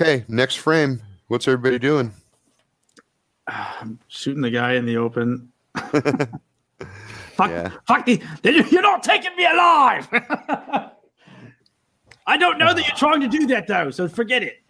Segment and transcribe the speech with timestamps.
[0.00, 1.02] Okay, next frame.
[1.28, 2.14] What's everybody doing?
[3.46, 5.52] I'm shooting the guy in the open.
[5.76, 7.70] fuck, Yeah.
[7.86, 10.08] fuck the, you're not taking me alive.
[12.26, 14.62] I don't know that you're trying to do that though, so forget it.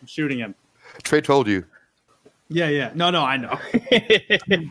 [0.00, 0.54] I'm shooting him.
[1.02, 1.64] Trey told you.
[2.48, 2.92] Yeah, yeah.
[2.94, 3.58] No, no, I know.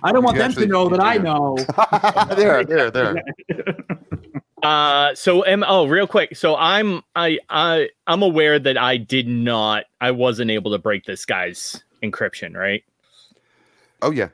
[0.02, 1.58] I don't want You them to know that you I know.
[2.36, 3.16] there, there, there.
[4.68, 6.36] Uh, so am oh, real quick.
[6.36, 9.86] So I'm I I I'm aware that I did not.
[10.02, 12.84] I wasn't able to break this guy's encryption, right?
[14.02, 14.28] Oh yeah,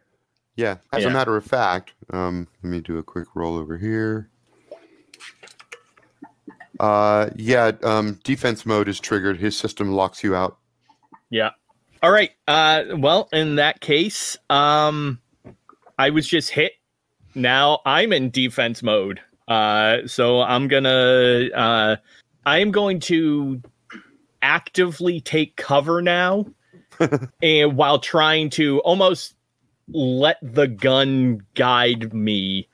[0.56, 0.78] yeah.
[0.92, 1.10] As Yeah.
[1.10, 4.28] a matter of fact, um, let me do a quick roll over here.
[6.80, 7.74] Uh, yeah.
[7.84, 9.38] Um, defense mode is triggered.
[9.38, 10.58] His system locks you out.
[11.30, 11.52] Yeah.
[12.02, 12.32] All right.
[12.48, 15.20] Uh, well, in that case, um,
[16.00, 16.72] I was just hit.
[17.36, 19.22] Now I'm in defense mode.
[19.48, 21.50] Uh, so I'm gonna.
[21.54, 21.96] Uh,
[22.46, 23.62] I am going to
[24.42, 26.46] actively take cover now,
[27.42, 29.36] and while trying to almost
[29.90, 32.68] let the gun guide me,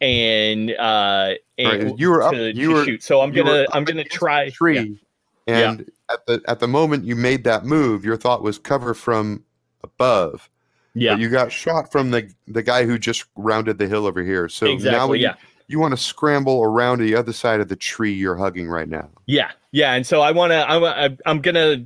[0.00, 3.02] and uh, and Right, you were up- to, you to were- shoot.
[3.02, 3.66] So I'm gonna.
[3.72, 4.50] I'm gonna try.
[4.50, 4.98] tree,
[5.46, 5.70] Yeah.
[5.70, 9.44] and at the at the moment you made that move, your thought was cover from
[9.82, 10.48] above.
[10.94, 11.12] Yeah.
[11.12, 14.48] But you got shot from the the guy who just rounded the hill over here.
[14.48, 15.08] So now exactly.
[15.10, 15.34] when Yeah.
[15.40, 18.68] you, you want to scramble around to the other side of the tree you're hugging
[18.68, 19.08] right now.
[19.26, 20.56] Yeah, yeah, and so I want to.
[20.56, 21.84] I, wa- I I'm gonna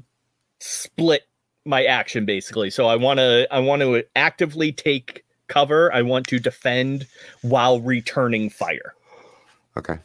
[0.61, 1.23] split
[1.65, 2.71] my action basically.
[2.71, 3.47] So I want to.
[3.53, 5.93] I want to actively take cover.
[5.93, 7.07] I want to defend
[7.43, 8.95] while returning fire.
[9.77, 9.99] Okay.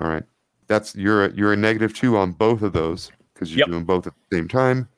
[0.00, 0.24] All right.
[0.66, 3.68] That's you're a, you're a negative two on both of those because you're Yep.
[3.68, 4.88] doing both at the same time.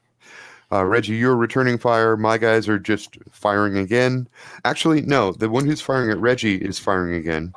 [0.73, 2.17] Uh, Reggie, you're returning fire.
[2.17, 4.29] My guys are just firing again.
[4.65, 5.33] Actually, no.
[5.33, 7.53] The one who's firing at Reggie is firing again.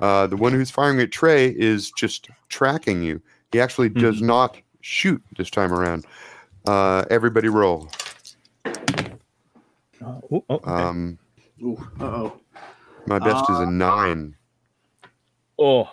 [0.00, 3.20] Uh, the one who's firing at Trey is just tracking you.
[3.52, 6.06] He actually does not shoot this time around.
[6.66, 7.88] Uh, everybody roll.
[8.66, 10.70] Oh, oh, okay.
[10.70, 11.18] Um,
[11.62, 12.38] Ooh, uh-oh.
[13.06, 14.34] my best is a nine.
[15.58, 15.88] oh.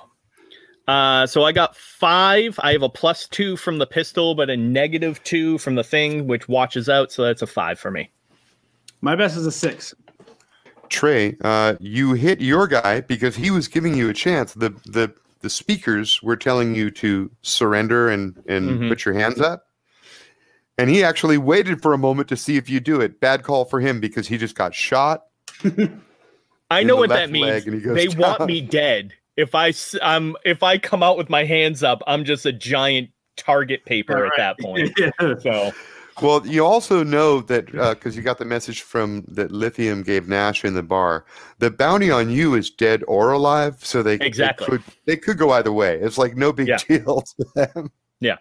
[0.88, 2.60] Uh, so I got five.
[2.62, 6.28] I have a plus two from the pistol, but a negative two from the thing,
[6.28, 7.12] which watches out.
[7.12, 8.12] So that's a five for me.
[9.02, 9.96] My best is a six.
[10.90, 14.54] Trey, uh, you hit your guy because he was giving you a chance.
[14.54, 18.90] The the the speakers were telling you to surrender and and Mhm.
[18.90, 19.68] put your hands up.
[20.78, 23.20] And he actually waited for a moment to see if you do it.
[23.22, 25.26] Bad call for him because he just got shot.
[26.72, 27.46] I know what that means.
[27.46, 29.14] leg and he goes They want me dead.
[29.38, 32.52] If I s- um if I come out with my hands up, I'm just a
[32.54, 34.92] giant target paper at that point.
[34.98, 35.12] Yeah.
[35.42, 35.72] So
[36.22, 40.64] Well, you also know that because you got the message from that Lithium gave Nash
[40.64, 41.26] in the bar.
[41.60, 44.66] The bounty on you is dead or alive, so they they Exactly.
[44.68, 46.00] could they could go either way.
[46.00, 46.78] It's like no big Yeah.
[46.88, 47.92] deal to them.
[48.22, 48.38] Yeah.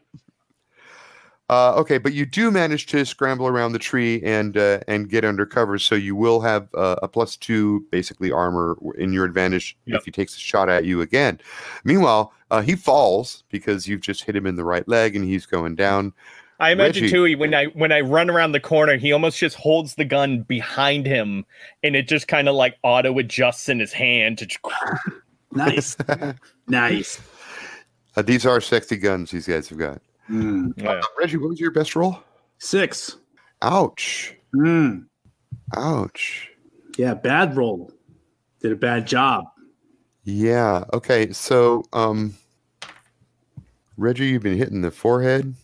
[1.51, 5.27] Uh, okay, but you do manage to scramble around the tree and uh, and get
[5.27, 9.77] under cover, so you will have uh, a plus two basically armor in your advantage
[9.85, 9.99] Yep.
[9.99, 11.39] if he takes a shot at you again.
[11.85, 15.45] Meanwhile, uh, he falls because you've just hit him in the right leg and he's
[15.45, 16.15] going down.
[16.61, 17.35] I imagine Reggie.
[17.35, 20.43] too when I when I run around the corner, he almost just holds the gun
[20.43, 21.45] behind him,
[21.83, 24.49] and it just kind of like auto adjusts in his hand to.
[25.57, 25.97] Nice.
[26.67, 27.21] nice.
[28.17, 30.01] Uh, these are sexy guns these guys have got.
[30.29, 30.73] Mm.
[30.77, 31.01] Yeah.
[31.19, 32.19] Reggie, what was your best roll?
[32.59, 33.19] Six.
[33.63, 34.35] Ouch.
[34.55, 35.07] Mm.
[35.77, 36.51] Ouch.
[36.97, 37.93] Yeah, bad roll.
[38.61, 39.45] Did a bad job.
[40.25, 40.85] Yeah.
[40.93, 41.33] Okay.
[41.33, 42.35] So, um,
[43.97, 45.55] Reggie, you've been hitting the forehead.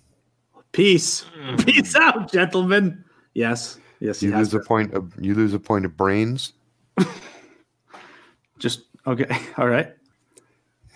[0.72, 1.24] Peace.
[1.58, 3.04] Peace out, gentlemen.
[3.34, 3.78] Yes.
[4.00, 6.52] Yes, he You has lose a point of you lose a point of brains,
[8.58, 9.26] Just okay.
[9.58, 9.94] All right.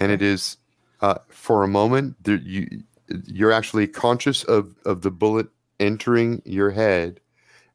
[0.00, 0.56] and it is
[1.00, 2.82] uh, for a moment there, you
[3.26, 5.48] you're actually conscious of of the bullet
[5.80, 7.20] entering your head,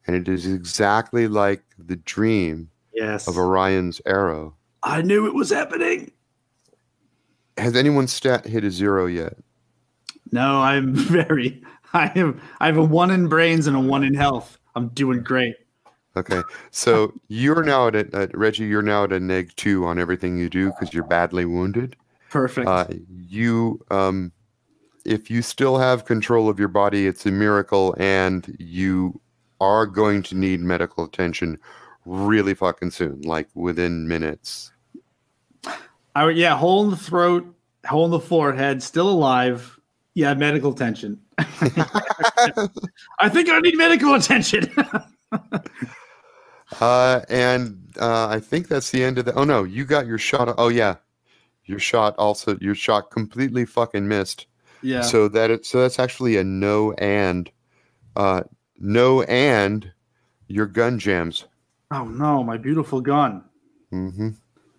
[0.08, 3.28] and it is exactly like the dream Yes.
[3.28, 4.56] of Orion's arrow.
[4.84, 6.12] I knew it was happening.
[7.58, 9.38] Has anyone's stat hit a zero yet?
[10.32, 11.62] No, I'm very.
[11.94, 12.42] I am.
[12.60, 14.58] I have a one in brains and a one in health.
[14.76, 15.56] I'm doing great.
[16.16, 16.42] Okay,
[16.72, 18.66] so you're now at a, uh, Reggie.
[18.66, 21.96] You're now at a neg two on everything you do because you're badly wounded.
[22.30, 22.68] Perfect.
[22.68, 22.88] Uh,
[23.28, 24.32] you, um,
[25.06, 29.20] if you still have control of your body, it's a miracle, and you
[29.62, 31.58] are going to need medical attention
[32.06, 34.72] really fucking soon, like within minutes.
[36.16, 37.46] I would, yeah, hole in the throat,
[37.86, 39.80] hole in the forehead, still alive.
[40.16, 41.20] Yeah, medical attention.
[43.20, 44.72] I think I need medical attention.
[46.80, 49.34] Uh, and uh, I think that's the end of the.
[49.34, 50.54] Oh no, you got your shot.
[50.58, 50.98] Oh yeah,
[51.66, 52.58] your shot also.
[52.62, 54.46] Your shot completely fucking missed.
[54.84, 55.02] Yeah.
[55.02, 57.50] So that it, so that's actually a no and
[58.16, 58.44] uh
[58.78, 59.92] no and
[60.48, 61.46] your gun jams.
[61.92, 63.44] oh no, my beautiful gun.
[63.92, 64.30] Mm-hmm.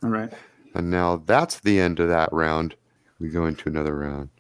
[0.04, 0.32] All right.
[0.74, 2.76] And now that's the end of that round.
[3.18, 4.30] We go into another round.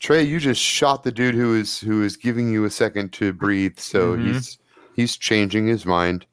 [0.00, 3.32] Trey, you just shot the dude who is who is giving you a second to
[3.32, 4.26] breathe, so Mhm.
[4.32, 4.58] he's
[4.94, 6.26] he's changing his mind,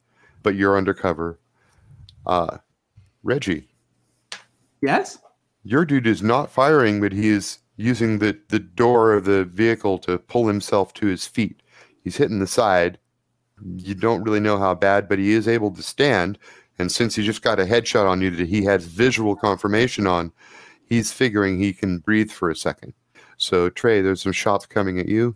[0.43, 1.39] but you're undercover.
[2.25, 2.57] Uh
[3.23, 3.67] Reggie,
[4.81, 5.17] Yes.
[5.63, 9.97] your dude is not firing, but he is using the, the door of the vehicle
[9.99, 11.61] to pull himself to his feet.
[12.03, 12.99] He's hitting the side.
[13.77, 16.37] You don't really know how bad, but he is able to stand.
[16.77, 20.31] And since he just got a headshot on you that he has visual confirmation on,
[20.87, 22.93] he's figuring he can breathe for a second.
[23.37, 25.35] So Trey, there's some shots coming at you.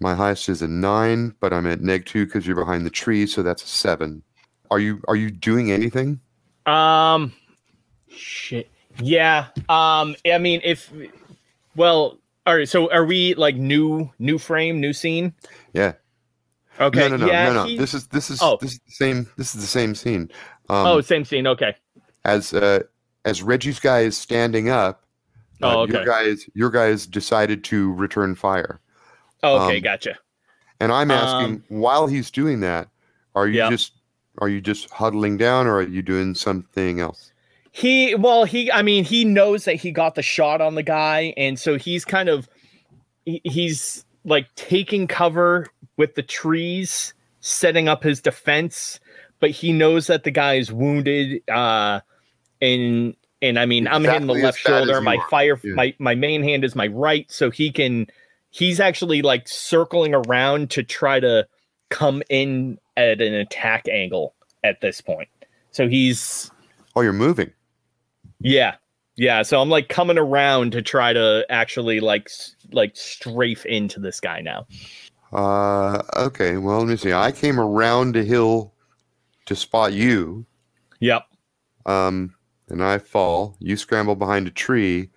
[0.00, 3.26] My highest is a nine, but I'm at neg two because you're behind the tree,
[3.26, 4.22] so that's a seven.
[4.70, 6.20] Are you are you doing anything?
[6.64, 7.32] Um,
[8.08, 8.70] shit.
[8.98, 9.46] Yeah.
[9.68, 10.90] Um, I mean, if
[11.76, 12.68] well, all right.
[12.68, 15.34] So are we like new, new frame, new scene?
[15.74, 15.92] Yeah.
[16.80, 17.00] Okay.
[17.00, 17.46] No, no, no, yeah.
[17.48, 17.64] no, no.
[17.64, 18.56] he- This is this is Oh.
[18.60, 19.28] this is the same.
[19.36, 20.30] This is the same scene.
[20.70, 21.46] Um, oh, same scene.
[21.46, 21.76] Okay.
[22.24, 22.84] as uh,
[23.26, 25.04] as Reggie's guy is standing up,
[25.62, 28.80] Oh, your guys your guys decided to return fire,
[29.42, 29.76] Oh, okay.
[29.76, 30.18] um, gotcha.
[30.80, 32.88] and I'm asking Um, while he's doing that,
[33.34, 33.70] are you Yeah.
[33.70, 33.92] just
[34.38, 37.32] are you just huddling down, or are you doing something else?
[37.72, 41.32] He well, he I mean, he knows that he got the shot on the guy,
[41.36, 42.48] and so he's kind of
[43.26, 45.66] he, he's like taking cover
[45.96, 48.98] with the trees, setting up his defense,
[49.40, 51.42] but he knows that the guy is wounded.
[51.48, 52.00] Uh
[52.62, 55.00] and and I mean I'm hitting the left as bad as shoulder.
[55.00, 55.74] My fire Yeah.
[55.74, 58.06] my my main hand is my right, so he can
[58.50, 61.46] he's actually like circling around to try to
[61.88, 64.34] come in at an attack angle
[64.64, 65.28] at this point.
[65.70, 66.50] So he's
[66.96, 67.52] Oh, you're moving.
[68.40, 68.76] yeah.
[69.16, 72.30] Yeah, so I'm like coming around to try to actually like
[72.72, 74.66] like strafe into this guy now.
[75.32, 76.56] Uh, okay.
[76.56, 77.12] Well, let me see.
[77.12, 78.72] I came around a hill
[79.46, 80.46] to spot you,
[81.00, 81.22] Yep.
[81.86, 82.34] um,
[82.70, 83.56] and I fall.
[83.58, 85.10] You scramble behind a tree,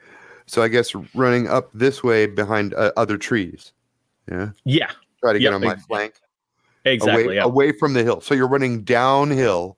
[0.45, 3.71] so I guess running up this way behind uh, other trees.
[4.29, 4.50] Yeah.
[4.65, 4.91] Yeah.
[5.21, 6.13] Try to get Yep, on my ex- flank.
[6.85, 7.23] Exactly.
[7.25, 7.45] away, yep.
[7.45, 8.19] away from the hill.
[8.21, 9.77] So you're running downhill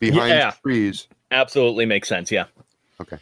[0.00, 0.50] behind Yeah.
[0.62, 1.08] trees.
[1.30, 2.30] Absolutely makes sense.
[2.30, 2.44] Yeah.
[3.00, 3.16] Okay.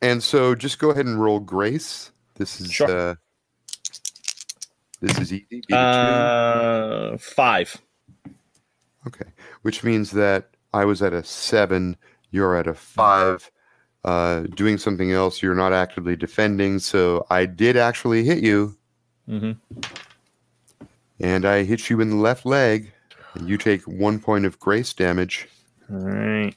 [0.00, 2.12] And so just go ahead and roll grace.
[2.36, 3.10] This is Sure.
[3.10, 3.14] uh
[5.00, 5.46] this is easy.
[5.50, 5.74] Beat a two.
[5.76, 7.76] Uh, five.
[9.06, 9.26] Okay.
[9.62, 11.96] Which means that I was at a seven,
[12.34, 13.50] you're at a five.
[14.04, 16.78] Uh, doing something else, you're not actively defending.
[16.78, 18.76] So I did actually hit you,
[19.26, 19.52] hmm
[21.20, 22.92] and I hit you in the left leg.
[23.34, 25.48] And you take one point of grace damage.
[25.90, 26.54] All right.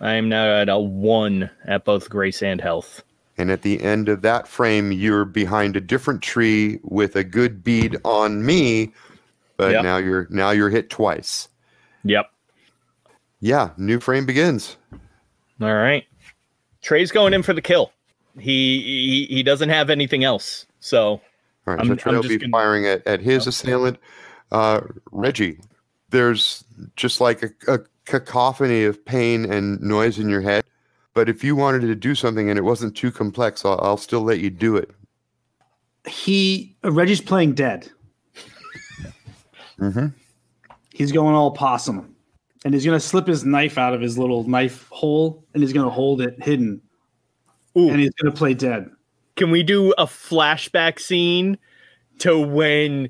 [0.00, 3.04] I am now at a one at both grace and health.
[3.38, 7.62] And at the end of that frame, you're behind a different tree with a good
[7.62, 8.92] bead on me,
[9.56, 9.82] but Yep.
[9.84, 11.48] now you're now you're hit twice.
[12.04, 12.31] Yep.
[13.42, 14.76] Yeah, new frame begins.
[15.60, 16.04] All right.
[16.80, 17.92] Trey's going in for the kill.
[18.38, 18.80] He
[19.28, 20.64] he, he doesn't have anything else.
[20.80, 21.20] So All
[21.66, 23.98] right, I'm- so I'm Trey will just be gonna- firing at, at his assailant,
[24.52, 24.80] uh,
[25.10, 25.58] Reggie.
[26.10, 26.64] There's
[26.96, 30.64] just like a, a cacophony of pain and noise in your head.
[31.14, 34.22] But if you wanted to do something and it wasn't too complex, I'll, I'll still
[34.22, 34.90] let you do it.
[36.06, 37.90] He uh, Reggie's playing dead.
[39.78, 40.06] Mm-hmm.
[40.94, 42.11] He's going all possum,
[42.64, 45.90] and he's gonna slip his knife out of his little knife hole, and he's gonna
[45.90, 46.80] hold it hidden,
[47.76, 47.88] Ooh.
[47.90, 48.90] and he's gonna play dead.
[49.36, 51.58] can we do a flashback scene
[52.18, 53.08] to when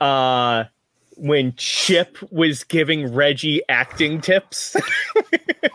[0.00, 0.64] uh
[1.16, 4.76] when Chip was giving Reggie acting tips?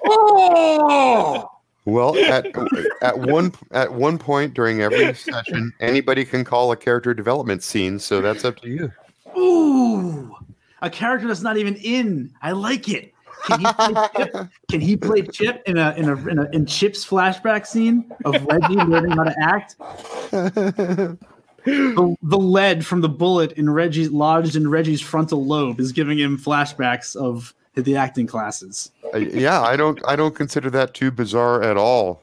[0.05, 1.49] Oh,
[1.85, 2.45] Well, at
[3.01, 7.99] at one at one point during every session, anybody can call a character development scene,
[7.99, 8.91] so that's up to you.
[9.37, 10.33] ooh,
[10.83, 12.31] a character that's not even in.
[12.41, 13.13] I like it.
[13.45, 14.49] Can he play Chip?
[14.69, 18.45] Can he play Chip in a in a in, a, in Chip's flashback scene of
[18.45, 21.17] Reggie learning how to act?
[21.65, 26.19] The, the lead from the bullet in Reggie's lodged in Reggie's frontal lobe is giving
[26.19, 28.91] him flashbacks of the acting classes.
[29.13, 32.21] Uh, yeah, I don't I don't consider that too bizarre at all.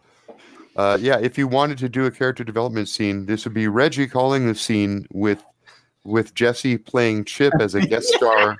[0.77, 4.07] Uh, yeah, if you wanted to do a character development scene, this would be Reggie
[4.07, 5.43] calling the scene with
[6.05, 8.57] with Jesse playing Chip as a guest star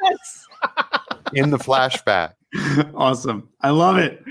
[1.33, 2.35] in the flashback.
[2.95, 3.49] awesome.
[3.61, 4.25] I love it.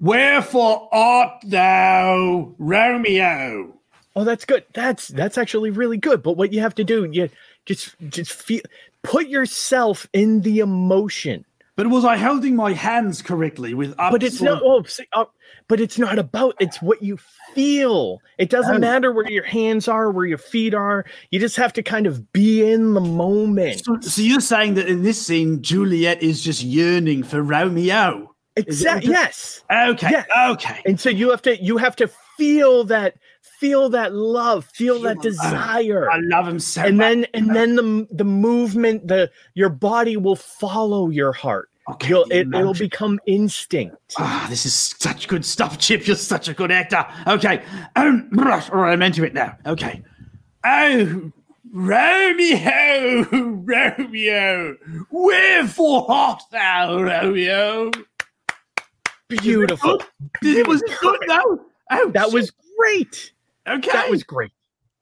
[0.00, 3.74] Wherefore art thou, Romeo?
[4.16, 4.64] oh, that's good.
[4.72, 6.22] That's that's actually really good.
[6.22, 7.30] But what you have to do, you
[7.66, 8.62] just just feel
[9.02, 11.44] put yourself in the emotion.
[11.76, 14.60] But was I holding my hands correctly with But it's no.
[14.62, 15.24] Oh, see, uh,
[15.68, 17.18] but it's not about it's what you
[17.54, 18.20] feel.
[18.38, 21.04] It doesn't matter where your hands are, where your feet are.
[21.30, 23.84] You just have to kind of be in the moment.
[23.84, 28.34] So, so you're saying that in this scene, Juliet is just yearning for Romeo?
[28.56, 29.10] Exactly.
[29.10, 29.64] Yes.
[29.72, 30.10] Okay.
[30.10, 30.50] Yeah.
[30.50, 30.82] Okay.
[30.84, 35.20] And so you have to you have to feel that feel that love, feel that
[35.22, 36.10] desire.
[36.10, 37.04] I love him so and much.
[37.04, 42.24] then and then the the movement the your body will follow your heart Okay, You'll,
[42.30, 46.06] it, it'll become instinct Ah, this is such good stuff, Chip.
[46.06, 47.04] You're such a good actor.
[47.26, 47.62] Okay.
[47.94, 49.56] Um, all right, I'm into it now.
[49.66, 50.02] Okay.
[50.64, 51.30] Oh,
[51.70, 54.76] Romeo, Romeo,
[55.10, 57.90] wherefore art thou, Romeo?
[59.28, 60.00] beautiful
[60.42, 61.60] It was good, though.
[61.90, 62.32] Oh, that shit.
[62.32, 63.32] was great
[63.66, 63.90] okay.
[63.90, 64.52] that was great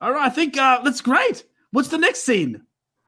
[0.03, 0.25] all right.
[0.25, 1.45] I think uh, that's great.
[1.71, 2.61] What's the next scene?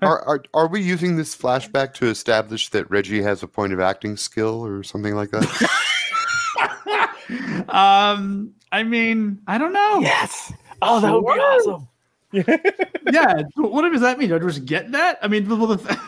[0.00, 3.80] Are, are are we using this flashback to establish that Reggie has a point of
[3.80, 5.70] acting skill or something like that?
[7.68, 10.00] um, I mean, I don't know.
[10.00, 11.88] yes oh that would be awesome
[13.12, 13.42] Yeah.
[13.56, 14.28] What does that mean?
[14.28, 15.18] Do I just get that?
[15.22, 16.00] I mean, well, the,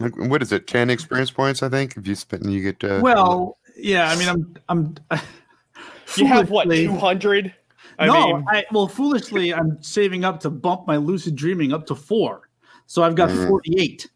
[0.00, 0.66] Like, what is it?
[0.66, 1.96] Ten experience points, I think.
[1.96, 2.82] If you spend, you get.
[2.82, 4.10] Uh, well, yeah.
[4.10, 5.20] I mean, I'm, I'm.
[6.16, 7.54] you have what 200
[7.98, 11.86] i no, mean I, well, foolishly, I'm saving up to bump my lucid dreaming up
[11.86, 12.48] to four,
[12.86, 13.48] so I've got Mhm.
[13.48, 14.08] 48.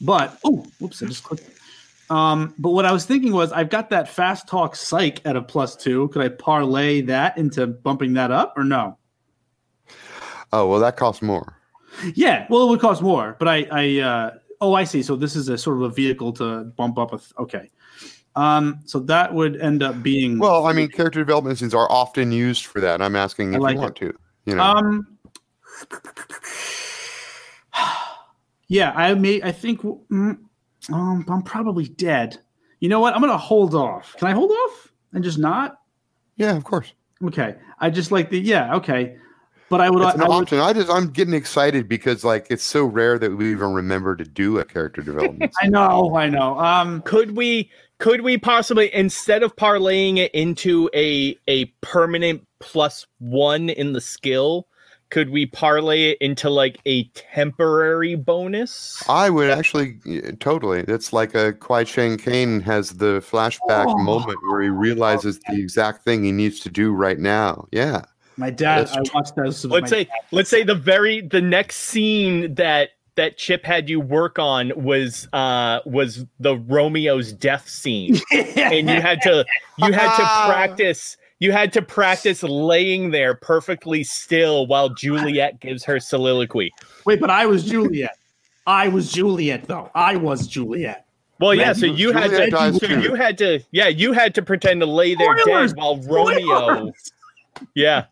[0.00, 1.48] But oh, whoops, I just clicked.
[2.10, 5.40] Um, but what I was thinking was, I've got that fast talk psych at a
[5.42, 6.08] plus two.
[6.08, 8.98] Could I parlay that into bumping that up, or no?
[10.52, 11.56] oh well, that costs more.
[12.14, 15.02] Yeah, well, it would cost more, but I, I, uh, oh, I see.
[15.02, 17.18] So this is a sort of a vehicle to bump up a.
[17.18, 17.70] Th- okay,
[18.34, 22.32] um, so that would end up being Well, I mean, character development scenes are often
[22.32, 23.00] used for that.
[23.00, 23.82] I'm asking if like you it.
[23.84, 24.14] want to.
[24.46, 25.06] You know, Um.
[28.72, 29.42] Yeah, I may.
[29.42, 29.82] I think.
[29.82, 30.38] mm,
[30.90, 32.38] Um, I'm probably dead.
[32.80, 33.14] You know what?
[33.14, 34.16] I'm gonna hold off.
[34.16, 35.78] Can I hold off and just not?
[36.36, 36.94] yeah, of course.
[37.22, 37.54] Okay.
[37.78, 38.40] I just like the.
[38.40, 38.74] Yeah.
[38.76, 39.16] Okay.
[39.68, 40.02] But I would.
[40.02, 40.58] It's an I would option.
[40.58, 44.24] I just I'm getting excited because like it's so rare that we even remember to
[44.24, 45.52] do a character development.
[45.62, 46.16] I know.
[46.16, 46.58] I know.
[46.58, 47.02] Um.
[47.02, 53.68] could we could we possibly instead of parlaying it into a a permanent plus one
[53.68, 54.66] in the skill
[55.12, 59.98] could we parlay it into like a temporary bonus I would actually
[60.40, 60.80] totally.
[60.88, 63.98] It's like a Kwai Chang Kane has the flashback Oh.
[63.98, 67.66] moment where he realizes the exact thing he needs to do right now.
[67.72, 68.02] Yeah.
[68.38, 68.86] My dad.
[68.88, 69.62] That's I watched those.
[69.64, 73.90] with let's my say let's say the very the next scene that that chip had
[73.90, 78.16] you work on was uh was the romeo's death scene
[78.56, 79.44] and you had to
[79.76, 85.82] you had to practice you had to practice laying there perfectly still while juliet gives
[85.84, 86.70] her soliloquy
[87.04, 88.16] Wait, but I was Juliet.
[88.66, 89.90] I was Juliet, though.
[89.94, 91.04] I was Juliet.
[91.40, 94.80] well yeah so you had to so you had to yeah you had to pretend
[94.80, 95.72] to lay there Spoilers!
[95.72, 96.92] dead while romeo
[97.74, 98.04] yeah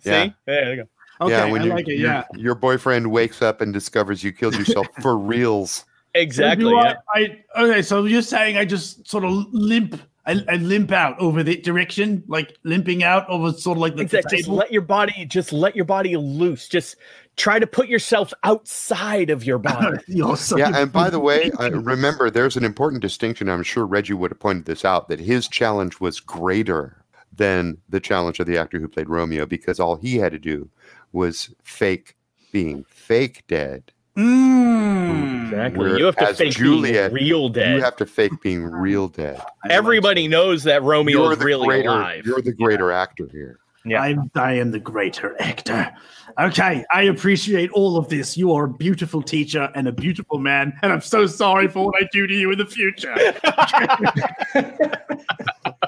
[0.00, 0.28] see Yeah.
[0.46, 0.88] there you go
[1.20, 1.98] Okay, yeah, I when you- like it.
[1.98, 2.22] Yeah.
[2.36, 5.84] your boyfriend wakes up and discovers you killed yourself for reals.
[6.14, 6.94] exactly Do yeah.
[7.12, 11.18] I, I okay, so you're saying I just sort of limp, I, I limp out
[11.18, 14.38] over the direction, like limping out over sort of like the, the Exactly.
[14.38, 16.68] Just let your body just let your body loose.
[16.68, 16.96] Just
[17.36, 19.96] try to put yourself outside of your body.
[20.36, 23.48] So- Yeah, and by the way, I remember there's an important distinction.
[23.48, 27.02] I'm sure Reggie would have pointed this out that his challenge was greater
[27.34, 30.68] than the challenge of the actor who played Romeo because all he had to do
[31.12, 32.16] was fake
[32.52, 33.92] being fake dead.
[34.18, 35.44] Mm.
[35.44, 35.96] exactly.
[35.96, 37.76] You have to fake Juliet, being real dead.
[37.76, 39.40] You have to fake being real dead.
[39.70, 41.88] Everybody knows that Romeo You're is really greater.
[41.88, 42.26] alive.
[42.26, 43.60] You're the greater actor here.
[43.84, 44.02] Yeah.
[44.02, 45.90] I, I am the greater actor.
[46.38, 48.36] Okay, I appreciate all of this.
[48.36, 52.02] You are a beautiful teacher and a beautiful man, and I'm so sorry for what
[52.02, 53.14] I do to you in the future.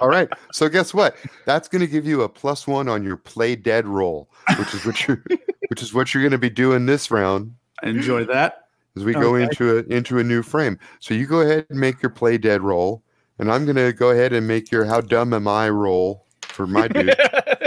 [0.01, 0.29] All right.
[0.53, 1.17] So guess what?
[1.47, 4.87] That's going to give you a plus one on your play dead roll, which is
[4.87, 5.23] what you're,
[5.69, 8.67] which is what you're going to be doing this round I enjoy that.
[8.97, 10.79] as we go into a into a new frame.
[11.01, 13.03] So you go ahead and make your play dead roll,
[13.39, 16.67] and I'm going to go ahead and make your how dumb am I roll for
[16.67, 17.15] my dude.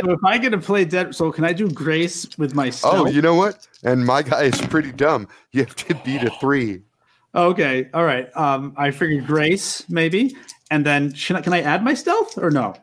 [0.01, 2.96] So if I get to play dead, so can I do grace with my stealth?
[2.96, 3.67] oh, you know what?
[3.84, 5.27] And my guy is pretty dumb.
[5.51, 6.82] You have to beat a three.
[7.36, 8.29] Okay, all right.
[8.38, 10.36] Um, I figured grace maybe,
[10.70, 12.75] and then should I, can I add my stealth or no?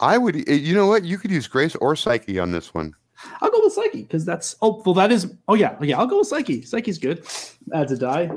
[0.00, 0.36] I would.
[0.48, 1.04] eh, You know what?
[1.04, 2.94] You could use grace or psyche on this one.
[3.40, 6.18] I'll go with psyche because that's oh well that is oh yeah yeah I'll go
[6.18, 6.62] with psyche.
[6.62, 7.24] Psyche's good.
[7.74, 8.30] Adds a die.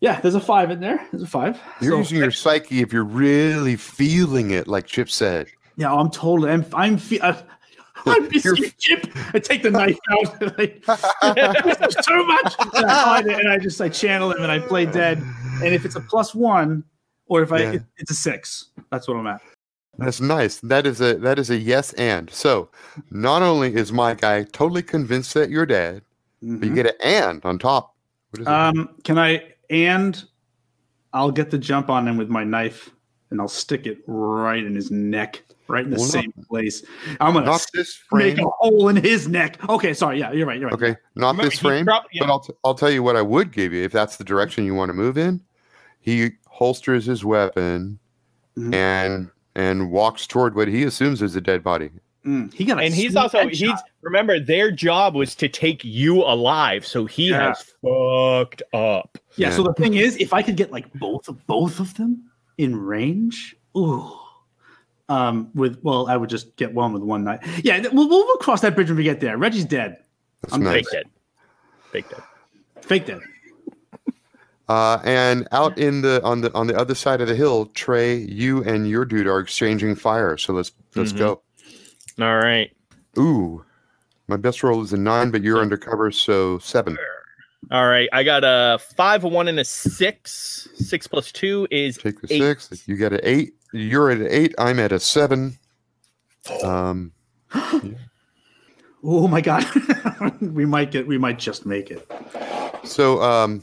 [0.00, 1.04] Yeah, there's a five in there.
[1.10, 1.58] There's a five.
[1.80, 5.48] You're So- using your psyche if you're really feeling it, like Chip said.
[5.76, 6.50] Yeah, I'm totally.
[6.50, 6.64] I'm.
[6.74, 6.98] I'm.
[6.98, 7.34] Fe- uh,
[8.06, 9.06] I'm Chip.
[9.34, 10.42] I take the knife out.
[10.42, 10.66] And I,
[12.02, 12.54] too much.
[12.74, 15.18] And I, it, and I just I channel him and I play dead.
[15.62, 16.84] And if it's a plus one,
[17.26, 17.72] or if I Yeah.
[17.72, 19.40] it- it's a six, that's what I'm at.
[19.98, 20.58] That's nice.
[20.60, 22.30] That is a that is a yes and.
[22.30, 22.70] So,
[23.10, 26.02] not only is my guy totally convinced that you're dead,
[26.40, 26.74] but you Mhm.
[26.76, 27.94] get an and on top.
[28.30, 28.50] What is it?
[28.50, 30.24] Um, can I and
[31.12, 32.90] I'll get the jump on him with my knife
[33.30, 36.82] and I'll stick it right in his neck, right in the Well, not- same place.
[37.20, 39.58] I'm gonna not this make a hole in his neck.
[39.68, 40.20] Okay, sorry.
[40.20, 40.60] Yeah, you're right.
[40.60, 40.74] You're right.
[40.80, 41.86] Okay, not Remember, this frame.
[42.12, 42.20] yeah.
[42.20, 44.64] But I'll, t- I'll tell you what I would give you if that's the direction
[44.64, 45.40] you want to move in.
[46.00, 47.98] He holsters his weapon
[48.56, 48.74] Mhm.
[48.74, 51.90] and and walks toward what he assumes is a dead body.
[52.24, 53.50] Mm, he got a and he's also headshot.
[53.54, 57.48] he's remember their job was to take you alive, so he Yeah.
[57.48, 59.18] has fucked up.
[59.36, 59.56] Yeah, Yeah.
[59.56, 62.76] So the thing is, if I could get like both of both of them in
[62.76, 64.12] range, ooh.
[65.08, 67.40] Um, with well, I would just get one with one knife.
[67.64, 69.38] Yeah, we'll, we'll, we'll cross that bridge when we get there.
[69.38, 69.96] Reggie's dead.
[70.42, 70.74] That's I'm nice.
[70.74, 71.04] Fake dead.
[71.92, 72.22] Fake dead.
[72.82, 73.20] Fake dead.
[74.68, 78.16] Uh, and out in the on the on the other side of the hill, Trey,
[78.16, 80.36] you and your dude are exchanging fire.
[80.36, 81.18] So let's let's Mhm.
[81.18, 81.42] go.
[82.20, 82.70] All right.
[83.18, 83.64] Ooh,
[84.26, 86.98] my best roll is a nine, but you're undercover, so seven.
[87.70, 88.08] All right.
[88.12, 90.68] I got a five, a one, and a six.
[90.74, 92.40] Six plus two is Take the Eight.
[92.40, 92.82] six.
[92.86, 93.54] You get an eight.
[93.72, 94.54] You're at an eight.
[94.58, 95.58] I'm at a seven.
[96.62, 97.12] Um,
[99.04, 99.64] Oh my god,
[100.40, 101.06] we might get.
[101.06, 102.10] We might just make it.
[102.84, 103.62] so um,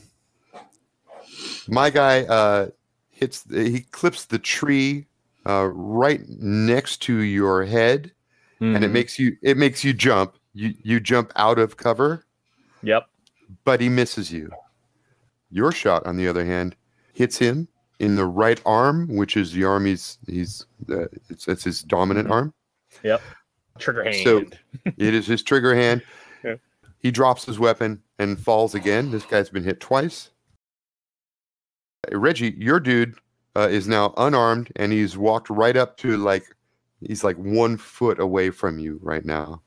[1.67, 2.67] my guy uh
[3.09, 3.45] hits.
[3.49, 5.05] He clips the tree
[5.45, 8.11] uh right next to your head,
[8.59, 8.91] and it Mhm.
[8.91, 9.37] makes you.
[9.41, 10.35] It makes you jump.
[10.53, 12.25] You you jump out of cover.
[12.83, 13.07] Yep.
[13.63, 14.51] but he misses you.
[15.51, 16.75] Your shot, on the other hand,
[17.13, 17.67] hits him
[17.99, 22.29] in the right arm, which is the arm he's he's uh, it's, it's his dominant
[22.29, 22.53] arm.
[23.03, 23.21] Yep.
[23.79, 24.23] Trigger hand.
[24.23, 24.45] So-
[24.97, 26.01] It is his trigger hand.
[26.43, 26.55] Yeah.
[26.99, 29.09] He drops his weapon and falls again.
[29.11, 30.29] This guy's been hit twice.
[32.11, 33.15] Reggie, your dude
[33.55, 36.43] uh, is now unarmed and he's walked right up to like
[37.01, 39.61] he's like one foot away from you right now.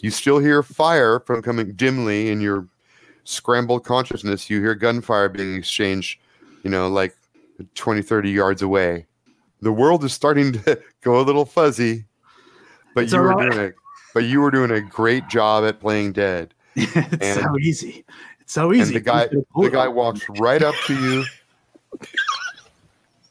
[0.00, 2.66] You still hear fire from coming dimly in your
[3.24, 4.50] scrambled consciousness.
[4.50, 6.18] You hear gunfire being exchanged,
[6.64, 7.14] you know, like
[7.74, 9.06] 20, 30 yards away.
[9.60, 12.04] The world is starting to go a little fuzzy,
[12.94, 13.50] but It's you were right.
[13.52, 13.72] doing a
[14.12, 16.52] but you were doing a great job at playing dead.
[16.76, 18.04] it's And- so easy.
[18.40, 18.96] It's so easy.
[18.96, 21.24] And the guy the guy walks right up to you.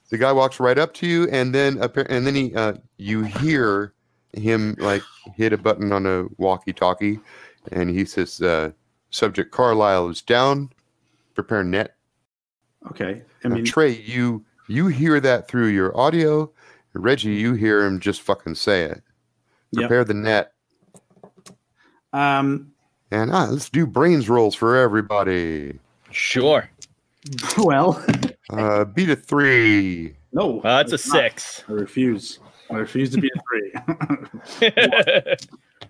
[0.10, 3.94] The guy walks right up to you, and then and then he uh, you hear
[4.34, 5.04] him like
[5.36, 7.20] hit a button on a walkie-talkie,
[7.72, 8.72] and he says, uh,
[9.12, 10.70] "Subject Carlisle is down.
[11.34, 11.96] Prepare net."
[12.90, 13.22] Okay.
[13.44, 16.52] I Now, mean, Trey, you you hear that through your audio.
[16.94, 19.02] Reggie, you hear him just fucking say it.
[19.72, 19.88] Yep.
[19.88, 20.54] Prepare the net,
[22.12, 22.72] um,
[23.12, 25.80] and ah, let's do brains rolls for everybody.
[26.12, 26.70] Sure.
[27.58, 28.04] well,
[28.50, 30.16] Uh, beat a three.
[30.34, 30.60] no.
[30.62, 31.16] Uh, that's a not.
[31.18, 31.64] six.
[31.70, 32.40] I refuse.
[32.70, 33.40] I refuse to be a
[34.60, 34.72] three.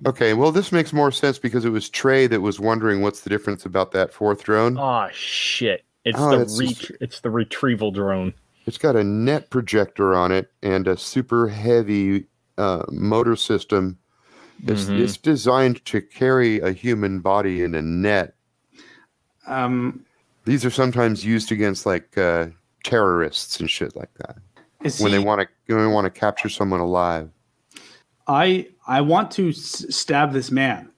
[0.08, 3.30] Okay, well, this makes more sense because it was Trey that was wondering what's the
[3.30, 4.76] difference about that fourth drone.
[4.80, 5.84] oh shit!
[6.06, 8.34] It's Oh, the it's ret- just- it's the retrieval drone.
[8.66, 12.26] It's got a net projector on it and a super heavy
[12.58, 14.00] uh, motor system.
[14.66, 15.00] It's, Mhm.
[15.02, 18.34] it's designed to carry a human body in a net.
[19.48, 20.04] um,
[20.46, 22.48] These are sometimes used against like uh,
[22.84, 24.38] terrorists and shit like that
[24.84, 27.30] is when he, they want to when they want to capture someone alive.
[28.28, 30.90] I I want to s- stab this man.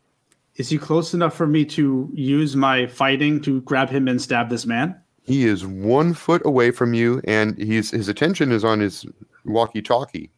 [0.56, 4.50] Is he close enough for me to use my fighting to grab him and stab
[4.50, 4.96] this man?
[5.24, 9.06] He is one foot away from you, and he's his attention is on his
[9.46, 10.30] walkie-talkie.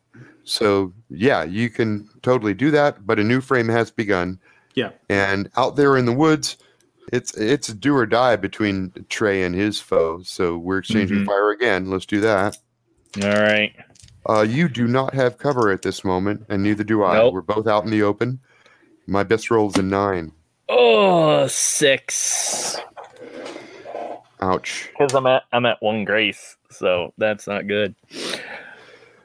[0.44, 3.06] So yeah, you can totally do that.
[3.06, 4.40] But a new frame has begun,
[4.76, 4.92] Yeah.
[5.10, 6.58] and out there in the woods,
[7.14, 10.22] it's it's do or die between Trey and his foe.
[10.24, 11.26] So we're exchanging Mhm.
[11.26, 11.90] fire again.
[11.90, 12.58] Let's do that.
[13.24, 13.74] All right.
[14.28, 17.18] Uh, you do not have cover at this moment, and neither do I.
[17.18, 17.34] Nope.
[17.34, 18.40] We're both out in the open.
[19.08, 20.32] My best roll is a nine.
[20.68, 22.78] Oh, six.
[24.42, 24.90] Ouch.
[24.98, 27.96] Because I'm at I'm at one grace, so that's not good.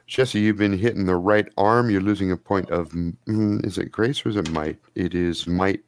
[0.07, 1.89] Jesse, you've been hitting the right arm.
[1.89, 2.91] You're losing a point of.
[2.91, 4.77] Mm, is it grace or is it might?
[4.95, 5.81] It is might.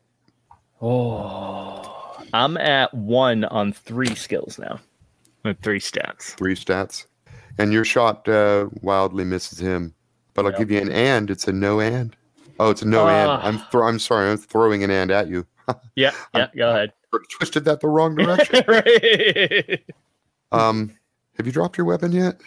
[0.81, 1.72] Oh,
[2.33, 4.79] I'm at one on three skills now.
[5.43, 6.35] With three stats.
[6.35, 7.05] Three stats,
[7.57, 9.93] and your shot uh, wildly misses him.
[10.33, 10.59] But I'll Yep.
[10.59, 11.29] give you an and.
[11.29, 12.15] It's a no and.
[12.59, 13.29] Oh, it's a no and.
[13.29, 13.41] Ah.
[13.43, 14.31] I'm thro- I'm sorry.
[14.31, 15.45] I'm throwing an and at you.
[15.95, 16.47] Yeah, yeah.
[16.55, 16.93] Go ahead.
[17.37, 18.63] Twisted that the wrong direction.
[18.67, 19.83] right.
[20.51, 20.91] um,
[21.37, 22.41] have you dropped your weapon yet?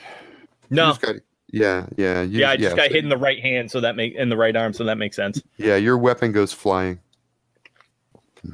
[0.71, 0.87] You No.
[0.91, 1.17] just got-
[1.53, 3.95] yeah, yeah, you, Yeah, I just got so- hit in the right hand, so that
[3.97, 5.41] make in the right arm, so that makes sense.
[5.59, 6.99] Yeah, your weapon goes flying.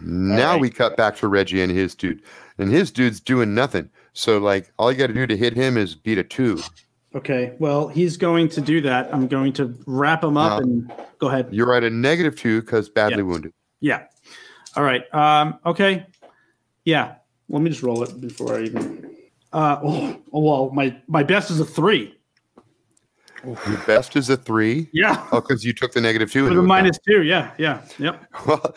[0.02, 0.61] Now right.
[0.61, 2.22] we cut back to Reggie and his dude,
[2.59, 3.90] and his dude's doing nothing.
[4.12, 6.61] So like, all you got to do to hit him is beat a two.
[7.14, 7.55] Okay.
[7.59, 9.12] Well, he's going to do that.
[9.12, 10.66] I'm going to wrap him up No.
[10.66, 11.48] and go ahead.
[11.50, 13.22] You're at a negative two because badly Yeah.
[13.24, 13.52] wounded.
[13.81, 14.02] Yeah.
[14.76, 15.02] All right.
[15.14, 16.07] Um, okay.
[16.85, 17.16] Yeah.
[17.48, 19.14] Let me just roll it before I even.
[19.52, 22.14] Uh, oh, oh, well, my my best is a three.
[23.44, 24.88] Your best is a three.
[24.92, 25.26] Yeah.
[25.33, 26.44] Oh, because you took the negative two.
[26.44, 27.22] With a minus two.
[27.22, 27.50] Yeah.
[27.59, 27.83] Yeah.
[27.98, 28.24] Yep.
[28.46, 28.74] Well,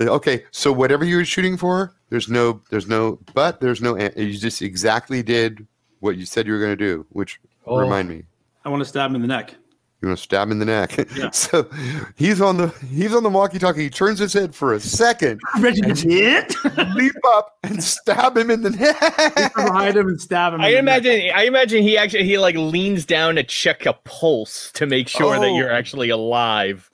[0.00, 3.96] okay, so whatever you were shooting for, there's no, there's no, but there's no.
[3.98, 5.66] You just exactly did
[6.00, 7.76] what you said you were going to do, which Oh.
[7.78, 8.22] remind me,
[8.64, 9.54] I want to stab him in the neck.
[10.00, 10.96] You want to stab him in the neck.
[11.16, 11.30] Yeah.
[11.30, 11.68] so
[12.16, 13.82] he's on the he's on the walkie-talkie.
[13.82, 16.54] He turns his head for a second, Reggie did.
[16.94, 19.54] leap up and stab him in the neck.
[19.54, 20.60] behind him and stab him.
[20.60, 21.04] I in neck.
[21.04, 21.30] imagine.
[21.34, 25.38] I imagine he actually he like leans down to check a pulse to make sure
[25.38, 25.56] that Oh.
[25.56, 26.90] you're actually alive.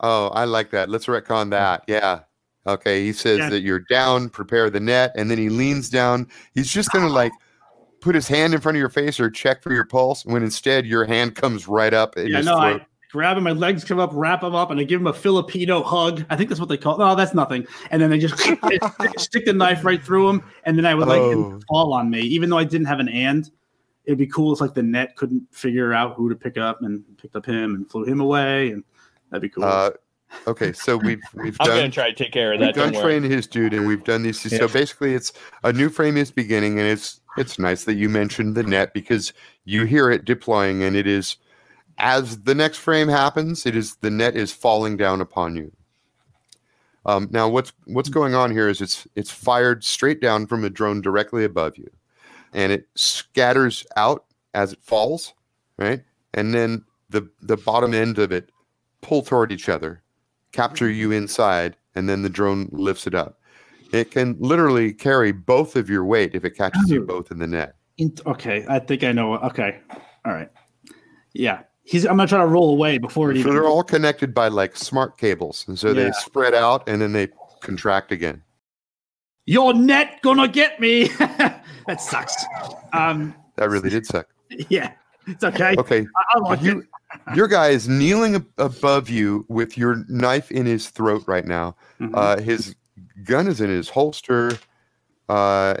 [0.00, 0.88] Oh, I like that.
[0.90, 1.84] Let's retcon that.
[1.86, 2.20] Yeah.
[2.66, 3.04] Okay.
[3.04, 3.50] He says Yeah.
[3.50, 6.26] that you're down, prepare the net, and then he leans down.
[6.54, 7.10] He's just gonna ah.
[7.10, 7.32] like
[8.02, 10.84] put his hand in front of your face or check for your pulse, when instead
[10.86, 12.82] your hand comes right up in Yeah, his no, throat.
[12.82, 15.12] I grab him, my legs come up, wrap him up, and I give him a
[15.12, 16.24] Filipino hug.
[16.30, 16.98] I think that's what they call it.
[16.98, 17.66] No, that's nothing.
[17.90, 18.36] And then they just
[19.18, 21.30] stick the knife right through him, and then I would like Oh.
[21.30, 23.50] him to fall on me, even though I didn't have an and.
[24.04, 27.04] It'd be cool if like the net couldn't figure out who to pick up and
[27.18, 28.82] picked up him and flew him away, and
[29.30, 29.62] that'd be cool.
[29.62, 29.90] Uh,
[30.48, 32.66] okay, so we've we've I'm done gonna try to take care of that.
[32.66, 34.40] we've done Don't train his dude, and we've done these.
[34.40, 34.66] So Yeah.
[34.72, 38.62] basically, it's a new frame is beginning, and it's it's nice that you mentioned the
[38.62, 39.32] net because
[39.64, 41.36] you hear it deploying, and it is
[41.98, 45.72] as the next frame happens, it is the net is falling down upon you.
[47.04, 50.70] Um, now, what's what's going on here is it's it's fired straight down from a
[50.70, 51.90] drone directly above you,
[52.52, 55.34] and it scatters out as it falls,
[55.78, 56.02] right?
[56.34, 58.50] And then the the bottom end of it
[59.00, 60.02] pull toward each other,
[60.52, 63.38] capture you inside, and then the drone lifts it up.
[63.92, 67.46] It can literally carry both of your weight if it catches you both in the
[67.46, 67.76] net.
[67.98, 69.34] Int- okay, I think I know.
[69.38, 69.78] Okay,
[70.24, 70.48] all right.
[71.34, 72.04] Yeah, he's.
[72.06, 73.52] I'm gonna try to roll away before it So even.
[73.54, 75.94] they're all connected by like smart cables, and so Yeah.
[76.04, 77.28] they spread out and then they
[77.60, 78.42] contract again.
[79.46, 81.08] Your net gonna get me.
[81.18, 82.34] that sucks.
[82.92, 83.34] Um.
[83.56, 84.26] That really did suck.
[84.68, 84.92] Yeah,
[85.26, 85.74] it's okay.
[85.78, 86.64] Okay, I, I like it.
[86.64, 86.84] you,
[87.34, 91.74] your guy is kneeling ab- above you with your knife in his throat right now.
[92.00, 92.10] Mhm.
[92.12, 92.74] Uh, his
[93.24, 94.58] gun is in his holster.
[95.28, 95.76] Uh,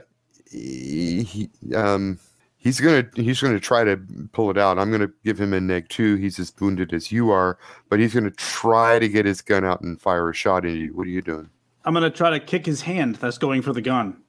[0.50, 2.18] he, um,
[2.56, 4.00] he's gonna he's gonna try to
[4.32, 4.78] pull it out.
[4.78, 6.16] I'm gonna give him a neg two.
[6.16, 9.80] He's as wounded as you are, but he's gonna try to get his gun out
[9.80, 10.94] and fire a shot at you.
[10.94, 11.50] What are you doing?
[11.84, 14.22] I'm gonna try to kick his hand that's going for the gun.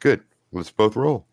[0.00, 0.22] Good.
[0.52, 1.26] Let's both roll.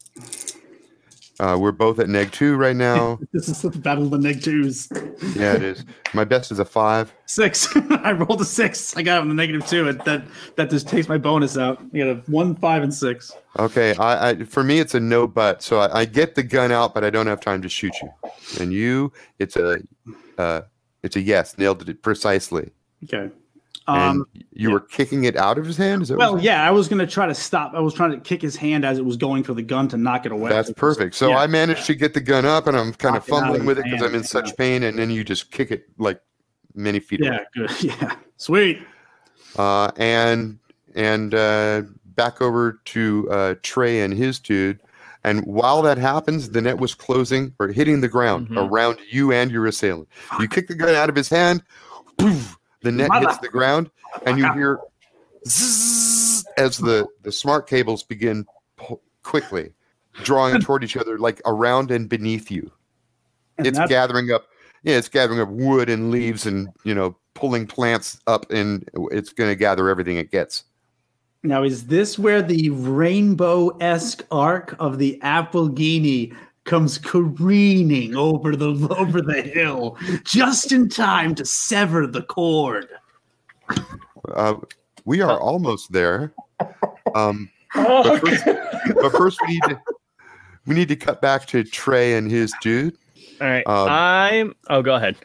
[1.40, 3.20] Uh, we're both at neg two right now.
[3.32, 4.88] This is the battle of the neg twos.
[5.36, 5.86] yeah, it is.
[6.14, 7.14] My best is a five.
[7.26, 7.68] Six.
[7.76, 8.98] I rolled a six.
[8.98, 10.24] I got on the negative two, and that
[10.56, 11.80] that just takes my bonus out.
[11.92, 13.32] You got a one, five, and six.
[13.60, 15.62] Okay, I, I for me it's a no but.
[15.62, 18.10] So I, I get the gun out, but I don't have time to shoot you.
[18.60, 19.80] And you, it's a,
[20.38, 20.62] uh,
[21.04, 21.58] it's a yes.
[21.58, 22.72] Nailed it precisely.
[23.04, 23.32] Okay.
[23.88, 24.28] And Um.
[24.52, 26.02] you were kicking it out of his hand.
[26.02, 27.74] Is that Well, yeah, I was gonna try to stop.
[27.74, 29.98] I was trying to kick his hand as it was going for the gun to
[29.98, 30.50] knock it away.
[30.50, 31.16] That's perfect.
[31.16, 31.38] So Yeah.
[31.40, 33.78] I managed to get the gun up, and I'm kind of Knock of fumbling with
[33.80, 34.84] it because I'm in hand, such pain.
[34.84, 36.20] And then you just kick it like
[36.76, 37.30] many feet Yeah.
[37.30, 37.46] away.
[37.56, 37.72] Good.
[37.84, 38.16] Yeah.
[38.38, 38.80] Sweet.
[39.58, 40.60] Uh, and
[40.96, 41.84] and uh,
[42.16, 44.82] back over to uh, Trey and his dude.
[45.24, 48.70] And while that happens, the net was closing or hitting the ground Mhm.
[48.70, 50.08] around you and your assailant.
[50.40, 51.64] You kick the gun out of his hand,
[52.18, 53.90] poof, the net hits the ground,
[54.26, 54.80] and you hear
[55.48, 59.74] zzz as the, the smart cables begin pu- quickly
[60.24, 62.72] drawing toward each other, like around and beneath you.
[63.58, 64.48] And It's gathering up,
[64.84, 69.32] yeah, it's gathering up wood and leaves and, you know, pulling plants up, and it's
[69.34, 70.64] going to gather everything it gets.
[71.44, 76.36] Now, is this where the rainbow esque arc of the Applegini
[76.68, 82.88] comes careening over the over the hill, just in time to sever the cord?
[84.36, 84.56] Uh,
[85.06, 86.34] we are almost there.
[87.16, 89.82] Um, but, first, but first, we need to
[90.68, 92.96] we need to cut back to Trey and his dude.
[93.42, 93.66] All right.
[93.66, 94.56] Um, I'm.
[94.70, 95.16] Oh, go ahead.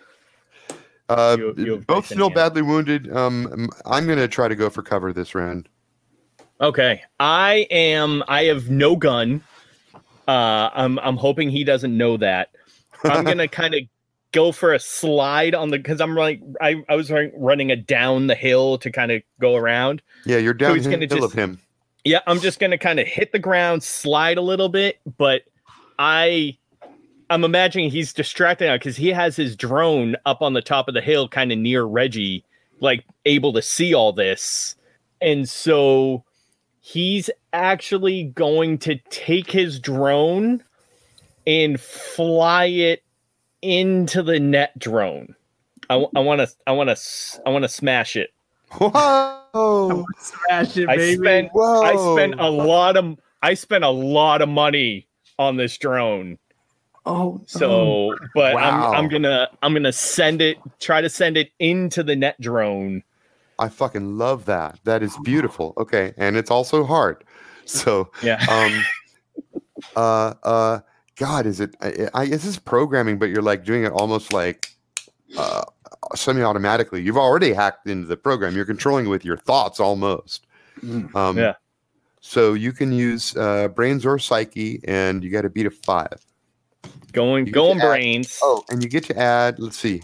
[1.09, 2.35] Uh, You- you both still yeah.
[2.35, 3.15] badly wounded.
[3.15, 5.69] Um, I'm going to try to go for cover this round.
[6.61, 7.03] Okay.
[7.19, 8.23] I am.
[8.29, 9.43] I have no gun.
[10.29, 10.99] Uh, I'm.
[11.01, 12.51] I'm hoping he doesn't know that.
[13.05, 13.83] I'm gonna kind of
[14.33, 17.77] go for a slide on the because I'm like I, I was run- running a
[17.77, 20.03] down the hill to kind of go around.
[20.25, 21.61] Yeah, you're So he's gonna of him.
[22.05, 25.43] Yeah, I'm just gonna kind of hit the ground, slide a little bit, but
[25.99, 26.57] I
[27.31, 30.95] I'm imagining he's distracted now because he has his drone up on the top of
[30.95, 32.45] the hill, kind of near Reggie,
[32.81, 34.77] like able to see all this.
[35.21, 36.25] And so
[36.83, 40.62] he's actually going to take his drone
[41.47, 43.03] and fly it
[43.62, 45.35] into the net drone.
[45.88, 46.97] I want to I want to
[47.47, 48.31] I want to smash it.
[48.73, 50.05] Whoa!
[50.18, 51.16] Smash it, I baby.
[51.23, 51.83] spent Whoa!
[51.83, 55.07] I spent a lot of I spent a lot of money
[55.38, 56.38] on this drone.
[57.05, 57.40] oh, oh.
[57.47, 58.92] So, but Wow.
[58.92, 63.03] I'm I'm gonna I'm gonna send it try to send it into the net drone.
[63.62, 64.79] I fucking love that.
[64.85, 65.72] That is beautiful.
[65.77, 67.25] Okay, and it's also hard.
[67.64, 68.44] So, Yeah.
[68.51, 68.72] um,
[69.96, 70.81] uh, uh,
[71.16, 71.77] God, is it?
[71.81, 74.66] I, I guess it's programming, but you're like doing it almost like
[75.38, 75.62] uh,
[76.14, 77.03] semi-automatically.
[77.03, 78.57] You've already hacked into the program.
[78.57, 80.46] You're controlling it with your thoughts almost.
[80.83, 81.14] Mm.
[81.14, 81.55] Um, Yeah.
[82.20, 86.18] So you can use uh, brains or psyche, and you got to beat a five.
[87.12, 88.40] Going going to add- brains.
[88.42, 89.59] Oh, and you get to add.
[89.61, 90.03] Let's see.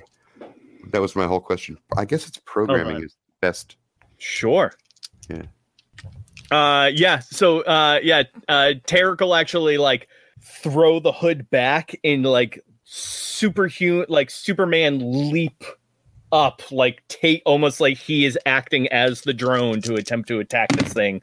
[0.92, 1.76] That was my whole question.
[1.96, 3.04] I guess it's programming on.
[3.04, 3.76] is best.
[4.18, 4.72] Sure.
[5.28, 5.42] Yeah.
[6.50, 10.08] Uh yeah, so uh yeah, uh Tarek will actually like
[10.40, 15.62] throw the hood back and like superhuman like Superman leap
[16.32, 20.70] up like take almost like he is acting as the drone to attempt to attack
[20.72, 21.22] this thing.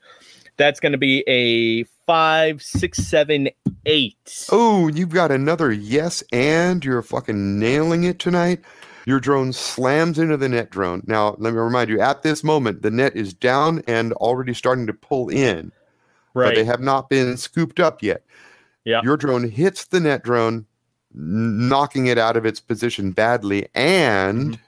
[0.57, 3.49] That's gonna be a five, six, seven,
[3.85, 4.47] eight.
[4.51, 8.61] Oh, you've got another yes, and you're fucking nailing it tonight.
[9.05, 11.03] Your drone slams into the net drone.
[11.05, 14.87] Now, let me remind you, at this moment, the net is down and already starting
[14.87, 15.71] to pull in,
[16.33, 18.23] but they have not been scooped up yet.
[18.83, 19.01] Yeah.
[19.03, 20.65] Your drone hits the net drone,
[21.13, 24.59] knocking it out of its position badly, and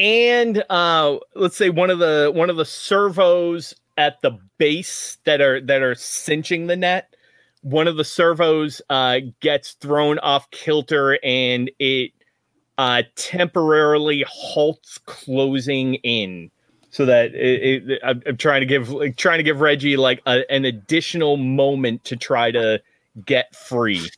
[0.00, 5.42] and uh let's say one of the one of the servos at the base that
[5.42, 7.14] are that are cinching the net
[7.60, 12.12] one of the servos uh gets thrown off kilter and it
[12.80, 16.50] uh temporarily halts closing in
[16.88, 20.22] so that it, it, I'm, I'm trying to give like, trying to give reggie like
[20.26, 22.80] a, an additional moment to try to
[23.26, 24.08] get free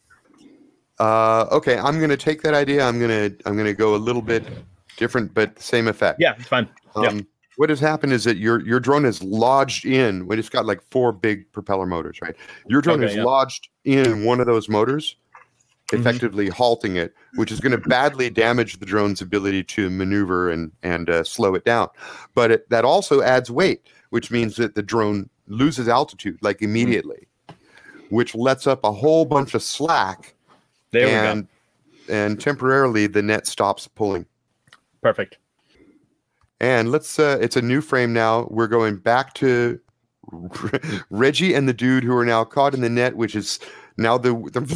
[0.98, 2.85] uh, okay, I'm gonna take that idea.
[2.85, 4.44] I'm gonna I'm gonna go a little bit
[4.96, 6.20] different, but same effect.
[6.20, 6.68] yeah it's fine
[7.01, 7.09] yeah.
[7.09, 10.64] Um, What has happened is that your your drone is lodged in when it's got
[10.64, 12.37] like four big propeller motors, right?
[12.68, 13.25] Your drone Okay, is yeah.
[13.25, 15.16] lodged in one of those motors,
[15.92, 16.00] Mhm.
[16.00, 20.72] effectively halting it, which is going to badly damage the drone's ability to maneuver and
[20.83, 21.88] and uh, slow it down.
[22.35, 27.26] But it, that also adds weight, which means that the drone loses altitude like immediately,
[28.11, 30.35] which lets up a whole bunch of slack,
[30.90, 31.48] there we and
[32.09, 34.26] and temporarily the net stops pulling.
[35.02, 35.38] perfect
[36.61, 38.46] And let's uh it's a new frame now.
[38.50, 39.81] We're going back to
[41.11, 43.59] Reggie and the dude who are now caught in the net, which is
[43.96, 44.66] now the the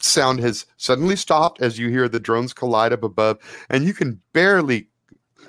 [0.00, 3.38] sound has suddenly stopped as you hear the drones collide up above,
[3.70, 4.88] and you can barely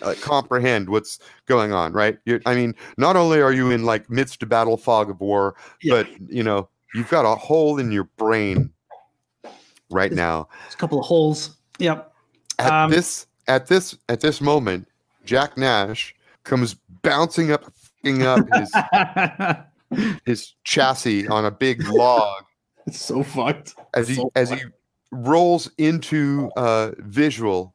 [0.01, 1.93] uh, comprehend what's going on.
[1.93, 2.17] Right?
[2.25, 5.55] you I mean, not only are you in like midst of battle fog of war,
[5.81, 6.03] Yeah.
[6.03, 8.71] but you know you've got a hole in your brain
[9.89, 10.47] right now.
[10.63, 11.57] There's a couple of holes.
[11.79, 12.13] Yep.
[12.59, 14.87] At Um, this at this at this moment,
[15.25, 17.65] Jack Nash comes bouncing up,
[18.05, 18.71] up his
[20.25, 22.43] his chassis on a big log
[22.91, 23.75] it's so fucked.
[23.93, 24.59] as he So as he
[25.11, 27.73] rolls into uh, visual,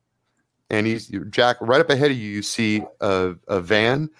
[0.71, 2.31] and he's Jack right up ahead of you.
[2.31, 4.11] You see a, a van,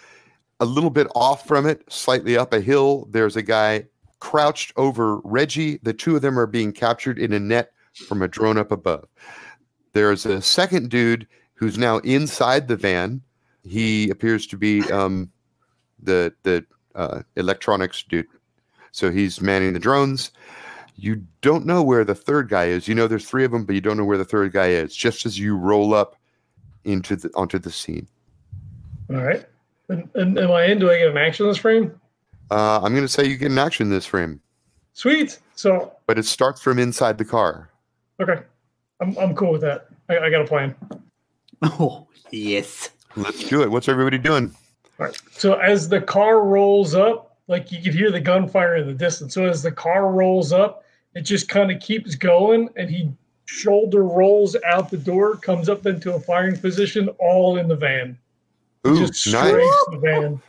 [0.61, 3.09] a little bit off from it, slightly up a hill.
[3.11, 3.87] There's a guy
[4.21, 5.79] crouched over Reggie.
[5.83, 7.73] The two of them are being captured in a net
[8.07, 9.09] from a drone up above.
[9.95, 13.23] There's a second dude who's now inside the van.
[13.65, 15.31] He appears to be um,
[16.03, 18.27] the the uh, electronics dude.
[18.91, 20.33] So he's manning the drones.
[20.97, 22.87] You don't know where the third guy is.
[22.87, 24.95] You know there's three of them, but you don't know where the third guy is.
[24.95, 26.17] Just as you roll up
[26.85, 28.07] into the onto the scene,
[29.11, 29.45] All right.
[29.89, 30.79] And, and am I in?
[30.79, 31.99] Do I get an action in this frame?
[32.51, 34.41] uh, I'm going to say you get an action in this frame,
[34.93, 35.39] Sweet.
[35.55, 37.71] So but it starts from inside the car.
[38.21, 38.41] okay,
[39.01, 39.89] I'm I'm cool with that.
[40.09, 40.75] I, I got a plan.
[41.65, 42.91] Oh yes.
[43.15, 43.71] Let's do it.
[43.71, 44.53] What's everybody doing?
[44.99, 45.23] All right.
[45.31, 49.35] So as the car rolls up, like you could hear the gunfire in the distance.
[49.35, 50.82] So as the car rolls up,
[51.15, 53.13] it just kind of keeps going, and he
[53.45, 58.19] shoulder rolls out the door, comes up into a firing position, all in the van.
[58.87, 59.53] Ooh, just nice,
[59.91, 60.43] the van.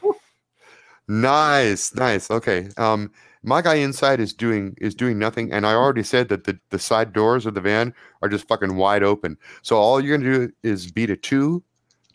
[1.07, 2.31] nice, nice.
[2.31, 2.69] Okay.
[2.77, 3.11] Um,
[3.43, 6.79] my guy inside is doing is doing nothing, and I already said that the the
[6.79, 9.37] side doors of the van are just fucking wide open.
[9.61, 11.61] So all you're gonna do is beat a two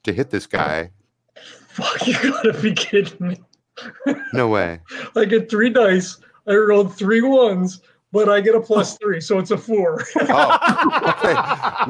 [0.04, 0.90] to hit this guy.
[1.68, 3.40] Fuck, you gotta be kidding me.
[4.32, 4.80] No way.
[5.16, 6.18] I get three dice.
[6.48, 10.04] I rolled three ones, but I get a plus three, so it's a four.
[10.20, 11.34] Oh, okay.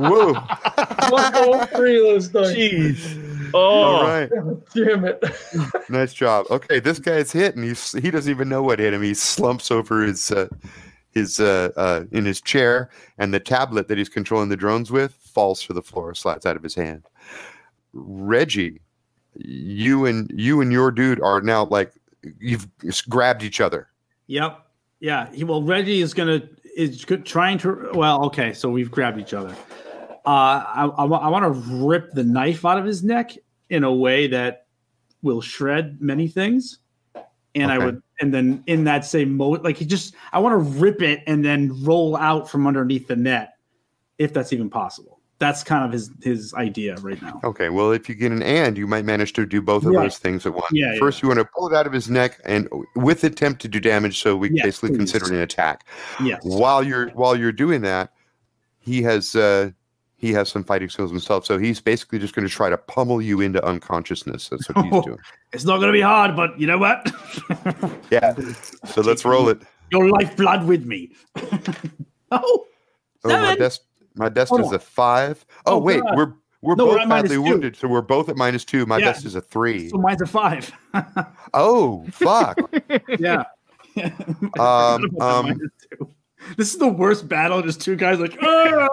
[0.01, 0.35] Whoa.
[0.35, 2.57] Fuck all three of those dice.
[2.57, 4.31] jeez All oh right.
[4.75, 5.25] Damn it.
[5.91, 6.45] Nice job.
[6.51, 9.03] Okay, this guy's hit, and he's he doesn't even know what hit him.
[9.03, 10.49] He slumps over his uh,
[11.13, 15.15] his uh, uh, in his chair, and the tablet that he's controlling the drones with
[15.15, 17.05] falls to the floor, slides out of his hand.
[17.95, 18.83] Reggie,
[19.35, 21.93] you and you and your dude are now like
[22.39, 22.69] you've
[23.09, 23.89] grabbed each other.
[24.27, 24.68] Yep.
[25.01, 25.31] Yeah.
[25.33, 26.43] He, well, Reggie is gonna
[26.77, 27.91] is trying to.
[27.95, 28.53] Well, okay.
[28.53, 29.55] So we've grabbed each other.
[30.27, 33.33] Uh, I, I, I want to rip the knife out of his neck
[33.71, 34.67] in a way that
[35.23, 36.81] will shred many things,
[37.55, 40.79] and I would, and then in that same mode, like he just, I want to
[40.79, 43.55] rip it and then roll out from underneath the net,
[44.19, 45.18] if that's even possible.
[45.41, 47.41] That's kind of his his idea right now.
[47.45, 50.03] Okay, well, if you get an and, you might manage to do both of Right.
[50.03, 50.67] those things at once.
[50.73, 50.99] Yeah, yeah.
[50.99, 53.79] First, you want to pull it out of his neck and with attempt to do
[53.79, 54.97] damage, so we Yes, basically please.
[54.99, 55.87] consider it an attack.
[56.23, 56.41] Yes.
[56.43, 58.13] While you're while you're doing that,
[58.81, 59.71] he has uh,
[60.17, 63.23] he has some fighting skills himself, so he's basically just going to try to pummel
[63.23, 64.49] you into unconsciousness.
[64.49, 65.19] That's what he's doing.
[65.53, 67.09] It's not going to be hard, but you know what?
[68.11, 68.35] Yeah.
[68.87, 69.63] So let's roll it.
[69.93, 71.13] Your lifeblood with me.
[72.33, 72.65] oh,
[73.25, 73.59] Oh, my Seven.
[73.59, 73.81] desk
[74.19, 74.75] my best Hold is on.
[74.75, 75.45] a five.
[75.67, 76.17] Oh, Oh, wait, God.
[76.17, 78.85] we're we're No, we're both badly wounded, so we're both at minus two.
[78.85, 79.13] My Yeah.
[79.13, 79.89] best is a three.
[79.91, 80.73] so mine's a five.
[81.55, 82.59] Oh, fuck.
[83.19, 83.45] yeah.
[84.59, 85.61] um, um,
[86.57, 87.63] this is the worst battle.
[87.63, 88.89] Just two guys like, "Ah!"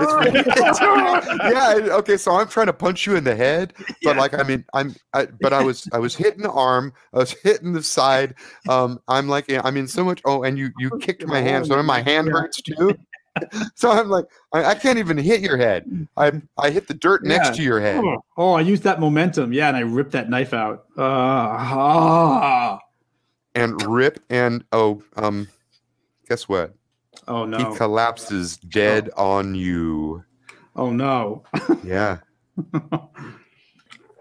[1.49, 1.75] yeah.
[1.95, 2.17] Okay.
[2.17, 4.11] So I'm trying to punch you in the head, but Yeah.
[4.13, 7.31] like, I mean, I'm, I, but I was, I was hitting the arm, I was
[7.43, 8.35] hitting the side.
[8.69, 10.21] Um, I'm like, I'm in so much.
[10.25, 12.95] Oh, and you, you kicked my hand, so my hand hurts too.
[13.75, 16.07] So I'm like, I, I can't even hit your head.
[16.15, 17.37] I, I hit the dirt Yeah.
[17.37, 18.01] next to your head.
[18.03, 19.51] Oh, oh, I used that momentum.
[19.51, 20.85] Yeah, and I ripped that knife out.
[20.97, 22.79] Uh, ah.
[23.53, 25.47] and rip and oh um
[26.29, 26.73] guess what
[27.27, 27.57] Oh no.
[27.57, 30.23] he collapses dead on you
[30.75, 31.43] Oh no.
[31.83, 32.19] yeah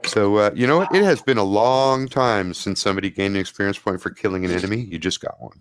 [0.07, 3.40] so uh, you know what it has been a long time since somebody gained an
[3.40, 5.61] experience point for killing an enemy you just got one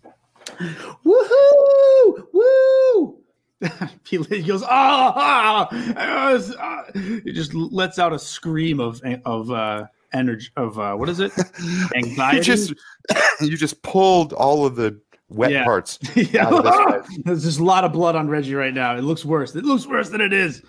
[1.06, 2.28] Woohoo!
[2.34, 3.23] Woo!
[4.10, 6.84] he goes, ah, ah, ah, ah."
[7.24, 11.32] He just lets out a scream of of uh, energy of uh, what is it?
[11.96, 12.38] Anxiety.
[12.38, 12.74] you just
[13.42, 15.00] you just pulled all of the
[15.30, 15.64] wet Yeah.
[15.64, 16.48] parts yeah.
[16.48, 18.96] out of this There's just a lot of blood on Reggie right now.
[18.96, 19.56] It looks worse.
[19.56, 20.62] It looks worse than it is.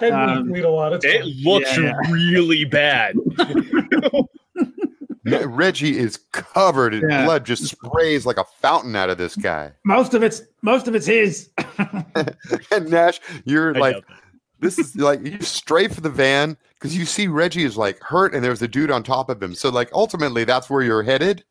[0.00, 0.92] Head Um, bleed a lot.
[0.92, 2.10] It's It looks Yeah, yeah.
[2.12, 3.14] really bad.
[5.26, 7.24] Reggie is covered in Yeah.
[7.24, 10.94] blood just sprays like a fountain out of this guy Most of it's most of
[10.94, 11.50] it's his.
[12.70, 14.04] and nash you're I like
[14.60, 18.42] this is like you strafe the van because you see Reggie is like hurt and
[18.42, 19.54] there's a dude on top of him.
[19.54, 21.44] So like ultimately that's where you're headed.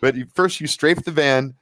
[0.00, 1.54] But you, first you strafe the van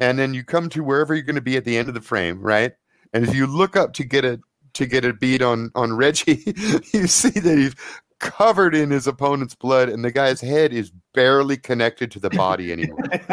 [0.00, 2.00] and then you come to wherever you're going to be at the end of the
[2.00, 2.72] frame, right?
[3.12, 4.40] And if you look up to get a
[4.74, 6.42] to get a beat on on Reggie,
[6.92, 7.74] you see that he's
[8.18, 12.72] covered in his opponent's blood and the guy's head is barely connected to the body
[12.72, 12.98] anymore.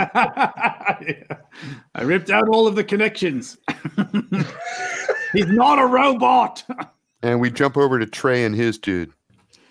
[1.95, 3.57] I ripped out all of the connections.
[5.33, 6.63] He's not a robot.
[7.21, 9.11] and we jump over to Trey and his dude.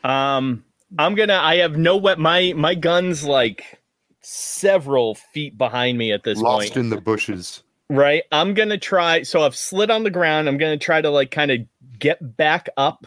[0.04, 0.64] Um,
[0.98, 1.34] I'm gonna.
[1.34, 2.18] I have no wet.
[2.18, 3.80] My my gun's like
[4.20, 6.68] several feet behind me at this Lost point.
[6.70, 7.62] Lost in the bushes.
[7.90, 8.22] right.
[8.32, 9.22] I'm gonna try.
[9.22, 10.48] So I've slid on the ground.
[10.48, 11.60] I'm gonna try to like kind of
[11.98, 13.06] get back up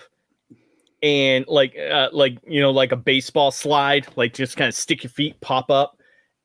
[1.01, 5.03] and like uh, like you know like a baseball slide, like just kind of stick
[5.03, 5.97] your feet, pop up,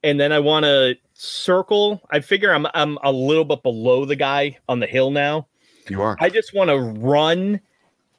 [0.03, 2.01] and then I want to circle.
[2.11, 5.47] I figure I'm I'm a little bit below the guy on the hill now.
[5.89, 6.17] You are.
[6.21, 7.61] I just want to run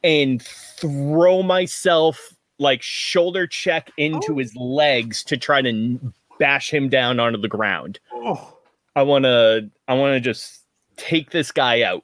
[0.04, 6.00] and throw myself like shoulder check into his legs to try to
[6.40, 8.00] bash him down onto the ground.
[8.14, 8.58] Oh,
[8.96, 10.64] I want to I want to just
[10.96, 12.04] take this guy out.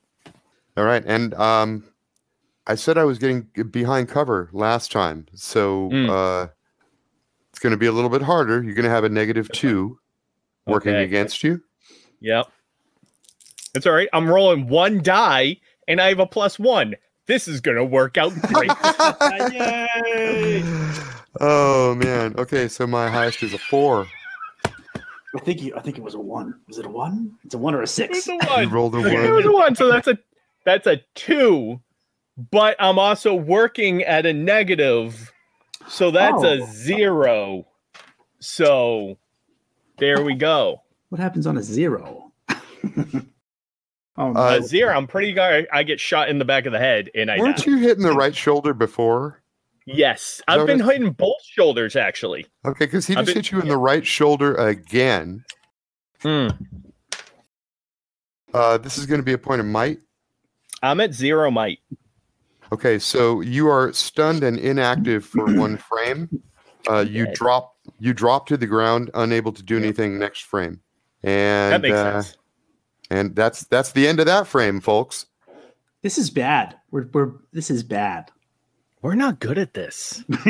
[0.75, 1.83] All right, and um,
[2.65, 3.41] I said I was getting
[3.71, 6.09] behind cover last time, so Mm.
[6.09, 6.47] uh,
[7.49, 8.63] it's going to be a little bit harder.
[8.63, 9.99] You're going to have a negative two
[10.65, 11.03] working Okay.
[11.03, 11.61] against you.
[12.21, 12.47] Yep.
[13.75, 14.07] It's all right.
[14.13, 15.57] I'm rolling one die
[15.87, 16.95] and I have a plus 1.
[17.25, 18.71] This is going to work out great.
[19.53, 20.63] yay!
[21.41, 22.35] oh man.
[22.37, 24.07] Okay, so my highest is a four.
[25.35, 26.53] I think you, I think it was a one.
[26.67, 27.31] Was it a one?
[27.43, 28.27] It's a one or a It six.
[28.27, 28.63] was a one.
[28.63, 29.07] You rolled a one.
[29.07, 30.17] It was a 1, so that's a
[30.65, 31.79] that's a 2.
[32.37, 35.31] But I'm also working at a negative.
[35.87, 36.63] So that's Oh.
[36.63, 37.67] a 0.
[38.39, 39.17] So
[39.97, 40.81] there we go.
[41.09, 42.31] What happens on a zero?
[42.49, 44.33] oh, no.
[44.35, 44.95] Uh, A 0.
[44.95, 47.57] I'm pretty sure I get shot in the back of the head and I Weren't
[47.57, 47.63] die.
[47.67, 49.41] you hitting the right shoulder before?
[49.85, 50.41] Yes.
[50.47, 52.47] I've No, been that's- hitting both shoulders actually.
[52.65, 55.43] Okay, because he I've just been- hit you in the right shoulder again.
[56.21, 56.47] Hmm.
[58.53, 59.99] Uh, this is going to be a point of might.
[60.81, 61.79] I'm at 0 might.
[62.73, 66.27] Okay, so you are stunned and inactive for one frame.
[66.89, 67.33] Uh, you Okay.
[67.35, 70.79] drop you drop to the ground, unable to do anything next frame.
[71.21, 72.37] And That makes uh, sense.
[73.11, 75.27] And that's that's the end of that frame, folks.
[76.01, 76.75] This is bad.
[76.89, 78.31] We're we're this is bad.
[79.03, 80.23] We're not good at this.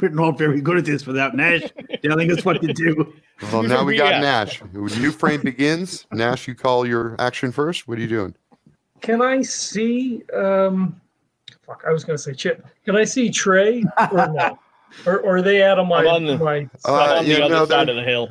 [0.00, 1.62] we're not very good at this without Nash
[2.02, 3.12] telling us what to do.
[3.52, 4.20] Well, now we got Yeah.
[4.20, 4.62] Nash.
[4.72, 6.06] New frame begins.
[6.12, 7.86] Nash, you call your action first.
[7.86, 8.34] What are you doing?
[9.02, 10.22] Can I see?
[10.32, 11.00] Um,
[11.68, 12.66] fuck, I was gonna say Chip.
[12.84, 14.58] Can I see Trey or no?
[15.04, 16.66] Or, or are they out of my I'm on the- my?
[16.86, 18.30] Uh, I'm on the yeah, other no, side of the hill.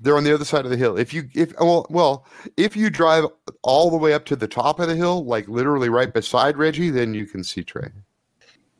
[0.00, 0.96] They're on the other side of the hill.
[0.96, 2.24] If you if well well
[2.56, 3.26] if you drive
[3.62, 6.88] all the way up to the top of the hill, like literally right beside Reggie,
[6.88, 7.90] then you can see Trey.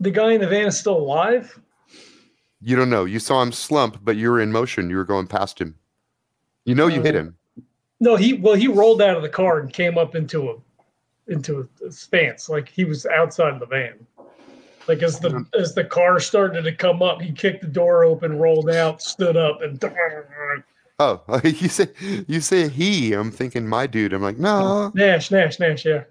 [0.00, 1.60] The guy in the van is still alive.
[2.62, 3.04] You don't know.
[3.04, 4.88] You saw him slump, but you were in motion.
[4.88, 5.74] You were going past him.
[6.64, 7.36] You know you hit Uh, him.
[8.00, 10.54] No, he well he rolled out of the car and came up into a
[11.28, 13.94] into a, stance like he was outside the van.
[14.86, 18.38] Like as the as the car started to come up, he kicked the door open,
[18.38, 19.82] rolled out, stood up, and
[21.00, 21.88] Oh, you say
[22.26, 23.12] you say he.
[23.12, 24.12] I'm thinking my dude.
[24.12, 24.90] I'm like no.
[24.94, 26.04] Nash, Nash, Nash, yeah.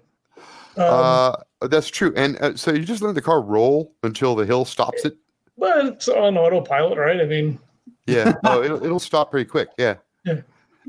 [0.76, 1.32] Um, Uh,
[1.66, 2.12] that's true.
[2.16, 5.16] And uh, so you just let the car roll until the hill stops it.
[5.58, 7.20] but it's on autopilot, right?
[7.20, 7.58] I mean,
[8.06, 8.34] Yeah.
[8.44, 9.70] Oh, it'll, it'll stop pretty quick.
[9.76, 9.96] Yeah.
[10.24, 10.40] Yeah.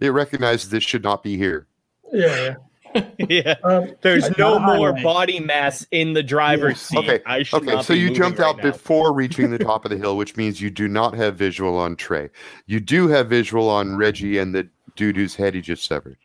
[0.01, 1.67] It recognizes this should not be here.
[2.13, 2.55] yeah, yeah.
[3.29, 3.55] yeah.
[3.63, 5.03] Um, There's no more highway.
[5.03, 6.97] body mass in the driver's seat.
[6.97, 8.63] Okay, I should Okay, not so be you jumped right out now.
[8.71, 11.95] before reaching the top of the hill, which means you do not have visual on
[11.95, 12.29] Trey.
[12.65, 16.17] You do have visual on Reggie and the dude whose head he just severed.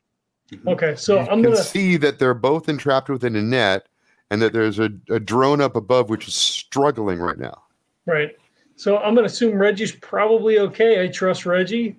[0.66, 3.86] okay, so you I'm gonna see that they're both entrapped within a net,
[4.30, 7.62] and that there's a, a drone up above which is struggling right now.
[8.06, 8.30] right.
[8.76, 11.02] So I'm gonna assume Reggie's probably okay.
[11.04, 11.96] I trust Reggie.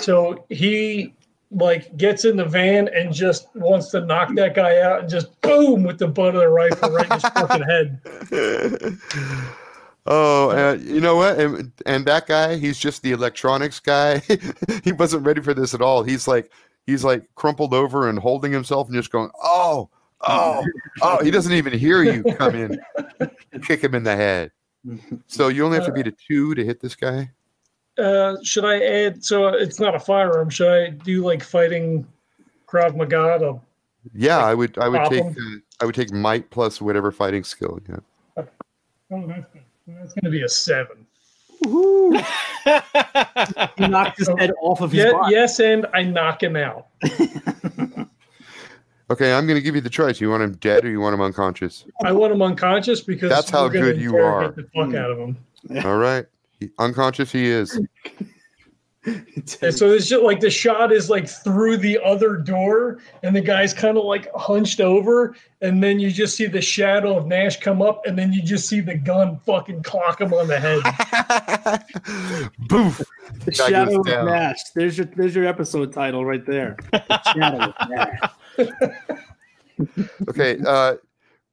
[0.00, 1.12] So he
[1.50, 5.40] like gets in the van and just wants to knock that guy out and just
[5.42, 8.00] boom with the butt of the rifle right in his fucking head.
[10.06, 11.38] oh, uh, you know what?
[11.38, 14.22] And, and that guy, he's just the electronics guy.
[14.84, 16.02] he wasn't ready for this at all.
[16.02, 16.50] He's like,
[16.86, 19.88] he's like crumpled over and holding himself and just going, oh,
[20.22, 20.64] oh,
[21.00, 21.24] oh.
[21.24, 22.80] He doesn't even hear you come in,
[23.62, 24.50] kick him in the head.
[25.26, 27.30] So you only have to beat a two to hit this guy.
[27.98, 29.24] Uh, should I add?
[29.24, 30.50] So it's not a firearm.
[30.50, 32.06] Should I do like fighting
[32.66, 33.38] Krav Maga?
[33.40, 33.60] To,
[34.14, 34.76] Yeah, I would.
[34.78, 35.22] I would take.
[35.24, 35.32] Uh,
[35.80, 37.78] I would take might plus whatever fighting skill.
[37.88, 37.96] Yeah.
[38.38, 39.46] oh, that's,
[39.86, 41.06] that's going to be a seven.
[41.64, 42.22] Woohoo!
[43.78, 45.34] he knocked his head off of his Yeah, body.
[45.34, 46.88] yes, and I knock him out.
[49.08, 50.20] Okay, I'm going to give you the choice.
[50.20, 51.84] You want him dead or you want him unconscious?
[52.02, 54.48] I want him unconscious because That's how good you are.
[54.50, 54.96] The fuck Hmm.
[54.96, 55.36] out of him.
[55.84, 56.26] All right,
[56.60, 57.78] he, unconscious he is.
[59.06, 63.40] And so it's just like the shot is like through the other door, and the
[63.40, 67.60] guy's kind of like hunched over, and then you just see the shadow of Nash
[67.60, 70.82] come up, and then you just see the gun fucking clock him on the head.
[72.68, 73.00] Boof.
[73.44, 74.26] The Guy shadow of down.
[74.26, 74.58] Nash.
[74.74, 76.76] There's your there's your episode title right there.
[76.90, 78.20] The shadow of Nash.
[80.26, 80.94] Okay, uh,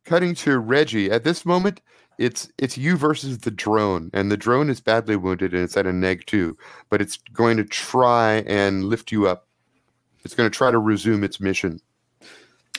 [0.06, 1.12] cutting to Reggie.
[1.12, 1.82] At this moment,
[2.18, 5.86] it's it's you versus the drone, and the drone is badly wounded, and it's at
[5.88, 6.58] a neg two.
[6.90, 9.48] But it's going to try and lift you up.
[10.24, 11.80] It's going to try to resume its mission.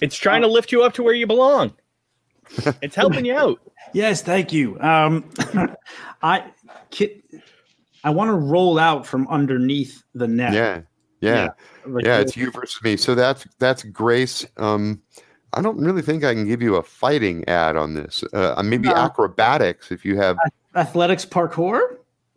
[0.00, 1.72] it's trying to lift you up to where you belong.
[2.82, 3.60] It's helping you out.
[3.92, 4.80] Yes, thank you.
[4.80, 5.30] Um,
[6.22, 6.50] I
[6.90, 7.22] ki-
[8.02, 10.52] I want to roll out from underneath the net.
[10.52, 10.80] Yeah,
[11.20, 11.50] yeah.
[11.86, 15.00] Like, yeah it's you versus me so that's that's grace um
[15.54, 18.88] i don't really think i can give you a fighting ad on this uh maybe
[18.88, 18.94] No.
[18.96, 20.36] acrobatics if you have
[20.74, 21.80] athletics parkour.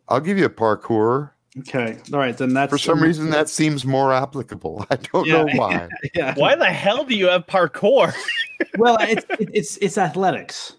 [0.08, 3.84] i'll give you a parkour Okay, all right, then that's for some reason that seems
[3.84, 5.42] more applicable i don't Yeah.
[5.44, 6.34] know why Yeah.
[6.36, 8.12] Why the hell do you have parkour?
[8.76, 10.74] Well, it's it's it's athletics.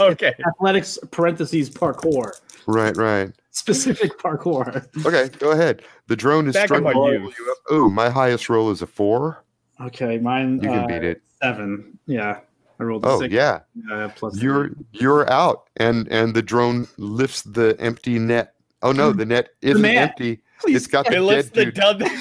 [0.00, 0.32] okay.
[0.46, 2.32] Athletics parentheses parkour.
[2.66, 4.66] right right Specific parkour.
[5.06, 7.18] okay go ahead the drone is Back up struggling on to you.
[7.20, 7.58] roll you up.
[7.70, 9.44] oh my highest roll is a four
[9.80, 10.54] Okay, mine.
[10.62, 11.98] you can uh, beat it Seven.
[12.06, 12.40] Yeah,
[12.80, 13.32] I rolled a oh six.
[13.34, 18.92] yeah Uh, plus you're you're out and and the drone lifts the empty net oh
[18.92, 19.96] no the net isn't net.
[20.10, 22.02] empty Please, it's got It the lifts dead the dude dub.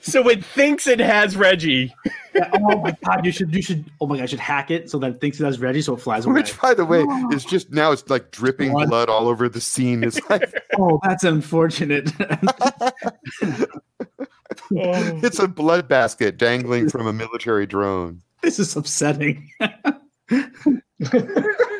[0.00, 1.94] So it thinks it has Reggie.
[2.34, 4.90] Yeah, oh my god, you should you should oh my god, I should hack it
[4.90, 6.34] so that it thinks it has Reggie so it flies away.
[6.40, 8.88] Which, by the way, is just now it's like dripping Blood.
[8.88, 10.02] blood all over the scene.
[10.02, 12.10] It's like Oh, that's unfortunate.
[14.72, 18.22] Oh, it's a blood basket dangling from a military drone.
[18.42, 19.50] this is upsetting.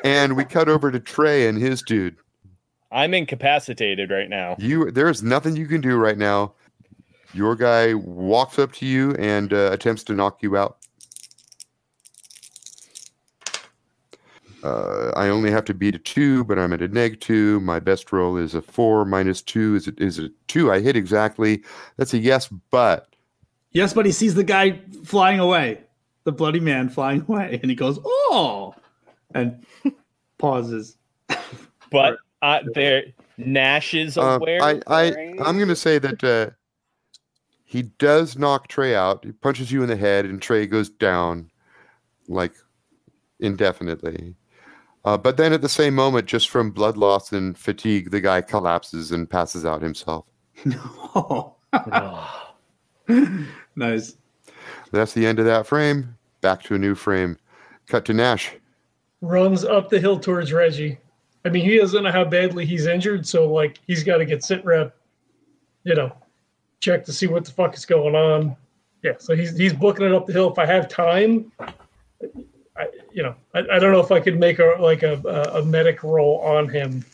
[0.05, 2.17] And we cut over to Trey and his dude.
[2.93, 4.55] I'm incapacitated right now.
[4.57, 6.55] You, there's nothing you can do right now.
[7.35, 10.79] Your guy walks up to you and uh, attempts to knock you out.
[14.63, 17.59] Uh, I only have to beat a two, but I'm at a neg two.
[17.61, 20.71] My best roll is a four minus two is a, is a two.
[20.71, 21.65] I hit exactly.
[21.97, 23.09] That's a yes, but
[23.73, 25.81] Yes, but he sees the guy flying away,
[26.27, 28.75] the bloody man flying away, and he goes, "Oh,"
[29.35, 29.65] and
[30.39, 30.99] pauses.
[31.91, 33.05] But uh, there,
[33.39, 34.61] Nash is Um, aware.
[34.63, 35.37] I, I, right?
[35.43, 36.51] I'm going to say that uh,
[37.65, 39.25] he does knock Trey out.
[39.25, 41.51] He punches you in the head, and Trey goes down,
[42.29, 42.53] like
[43.41, 44.35] indefinitely.
[45.05, 48.41] Uh, but then at the same moment, just from blood loss and fatigue, the guy
[48.41, 50.27] collapses and passes out himself.
[50.65, 51.57] No.
[53.77, 54.17] nice.
[54.93, 56.17] That's the end of that frame.
[56.41, 57.39] Back to a new frame.
[57.87, 58.53] Cut to Nash.
[59.21, 60.99] Runs up the hill towards Reggie.
[61.45, 64.43] I mean, he doesn't know how badly he's injured, so like he's got to get
[64.43, 64.97] sit rep,
[65.85, 66.13] you know,
[66.81, 68.57] check to see what the fuck is going on.
[69.03, 70.51] Yeah, so he's he's booking it up the hill.
[70.51, 71.53] If I have time,
[72.77, 75.15] I you know, I, I don't know if I could make a like a,
[75.55, 77.05] a medic roll on him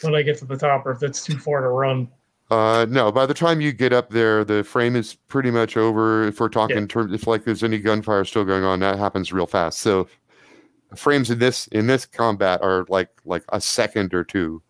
[0.00, 2.08] when I get to the top, or if that's too far to run.
[2.54, 6.24] Uh, no, by the time you get up there, the frame is pretty much over.
[6.28, 6.82] If we're talking Yeah.
[6.82, 9.80] in terms, if like there's any gunfire still going on, that happens real fast.
[9.80, 10.06] So
[10.94, 14.62] frames in this in this combat are like like a second or two,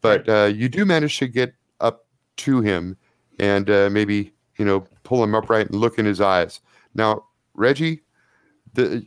[0.00, 2.06] but uh, you do manage to get up
[2.36, 2.96] to him
[3.40, 6.60] and uh, maybe you know pull him upright and look in his eyes.
[6.94, 7.24] Now,
[7.54, 8.02] Reggie,
[8.74, 9.04] the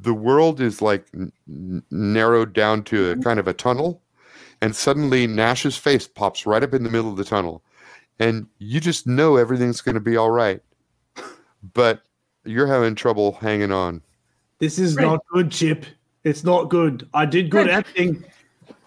[0.00, 4.02] the world is like n- n- narrowed down to a kind of a tunnel
[4.62, 7.62] and suddenly Nash's face pops right up in the middle of the tunnel,
[8.18, 10.60] and you just know everything's going to be all right,
[11.74, 12.02] but
[12.44, 14.02] you're having trouble hanging on.
[14.58, 15.04] This is Right.
[15.04, 15.84] not good, Chip.
[16.24, 17.08] It's not good.
[17.14, 17.74] I did good Right.
[17.76, 18.24] acting.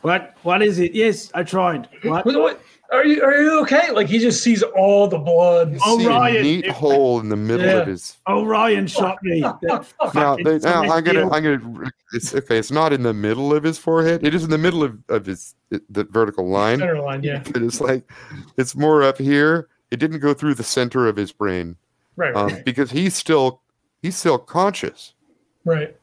[0.01, 0.35] What?
[0.43, 0.93] What is it?
[0.93, 1.87] Yes, I tried.
[2.03, 2.25] What?
[2.25, 2.61] What, what,
[2.91, 3.91] are you are you okay?
[3.91, 5.77] Like he just sees all the blood.
[5.85, 7.77] Oh, See a Ryan, neat it- hole in the middle Yeah.
[7.81, 8.17] of his.
[8.27, 9.41] Oh, Ryan shot me.
[10.13, 11.29] Now, they, now I'm gonna.
[11.29, 11.91] I'm gonna.
[12.13, 12.57] It's okay.
[12.57, 14.25] It's not in the middle of his forehead.
[14.25, 17.43] It is in the middle of, of his the vertical line, Center line, yeah.
[17.51, 18.09] but it's like
[18.57, 19.67] it's more up here.
[19.91, 21.75] It didn't go through the center of his brain
[22.15, 23.61] Right, um, right, because he's still
[24.01, 25.13] he's still conscious.
[25.65, 25.95] right.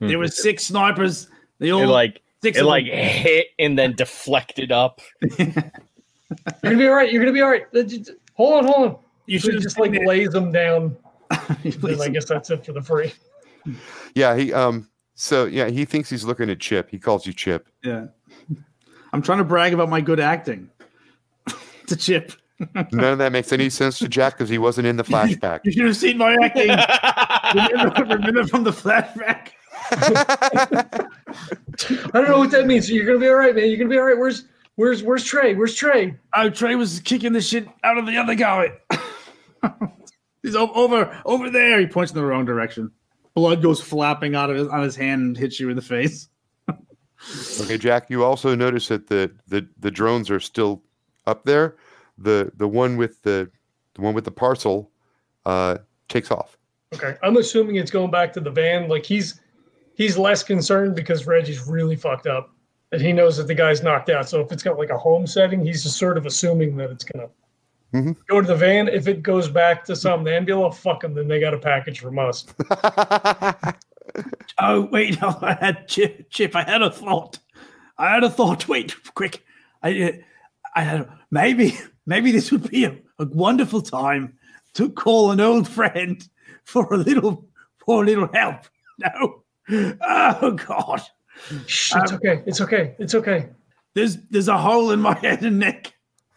[0.00, 1.28] There were six snipers.
[1.58, 5.00] They all it like six it like hit and then deflected up.
[6.62, 7.12] You're gonna be all right.
[7.12, 7.64] You're gonna be all right.
[8.34, 8.96] Hold on, hold on.
[9.26, 10.96] You should just like lays them down.
[11.62, 11.78] Please.
[11.78, 13.12] Then I guess that's it for the free.
[14.14, 14.88] Yeah, he um.
[15.14, 16.90] So yeah, he thinks he's looking at Chip.
[16.90, 17.68] He calls you Chip.
[17.82, 18.06] Yeah.
[19.12, 20.70] I'm trying to brag about my good acting.
[21.86, 22.32] to Chip.
[22.74, 25.60] None of that makes any sense to Jack because he wasn't in the flashback.
[25.64, 26.68] You should have seen my acting.
[27.72, 29.50] remember, remember from the flashback?
[29.90, 31.08] I
[32.14, 32.90] don't know what that means.
[32.90, 33.68] You're gonna be all right, man.
[33.68, 34.18] You're gonna be all right.
[34.18, 34.44] Where's
[34.82, 35.54] where's where's Trey?
[35.54, 36.18] Where's Trey?
[36.34, 38.72] Oh, Trey was kicking the shit out of the other guy.
[40.42, 41.78] He's over over there.
[41.78, 42.90] He points in the wrong direction.
[43.34, 46.28] Blood goes flapping out of his on his hand and hits you in the face.
[47.60, 48.10] Okay, Jack.
[48.10, 50.82] You also notice that the the the drones are still
[51.24, 51.76] up there.
[52.18, 53.48] The the one with the
[53.94, 54.90] the one with the parcel
[55.46, 55.78] uh
[56.08, 56.58] takes off.
[56.92, 58.88] Okay, I'm assuming it's going back to the van.
[58.88, 59.40] Like he's
[59.94, 62.50] he's less concerned because Reggie's really fucked up,
[62.92, 64.28] and he knows that the guy's knocked out.
[64.28, 67.04] So if it's got like a home setting, he's just sort of assuming that it's
[67.04, 67.28] gonna
[67.94, 68.16] Mhm.
[68.26, 68.88] go to the van.
[68.88, 71.14] If it goes back to some ambulance, fuck them.
[71.14, 72.46] Then they got a package from us.
[74.58, 76.28] Oh wait, no, I had Chip.
[76.30, 77.38] Chip, I had a thought.
[77.98, 78.68] I had a thought.
[78.68, 79.42] Wait, quick.
[79.82, 80.12] I, uh,
[80.74, 84.34] I had maybe maybe this would be a, a wonderful time
[84.74, 86.26] to call an old friend
[86.64, 87.48] for a little
[87.86, 88.62] for a little help.
[88.98, 89.42] No.
[90.02, 91.00] Oh God.
[91.66, 92.42] Shh, it's Um, okay.
[92.46, 92.94] It's okay.
[92.98, 93.48] It's okay.
[93.94, 95.94] There's there's a hole in my head and neck.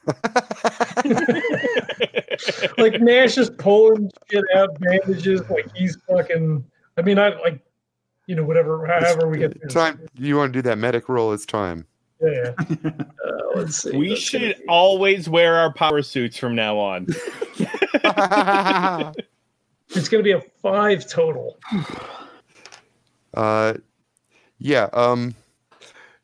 [2.77, 5.41] Like Nash is pulling shit out, bandages.
[5.49, 6.63] Like he's fucking.
[6.97, 7.59] I mean, I like,
[8.27, 8.85] you know, whatever.
[8.85, 9.69] However we get through.
[9.69, 9.99] time.
[10.15, 11.31] You want to do that medic roll?
[11.33, 11.85] It's time.
[12.21, 12.53] Yeah.
[12.69, 12.91] yeah.
[13.25, 13.95] Uh, let's see.
[13.97, 17.07] we That's should be- always wear our power suits from now on.
[19.89, 21.57] It's going to be a five total.
[23.33, 23.73] Uh,
[24.59, 24.89] yeah.
[24.93, 25.35] Um,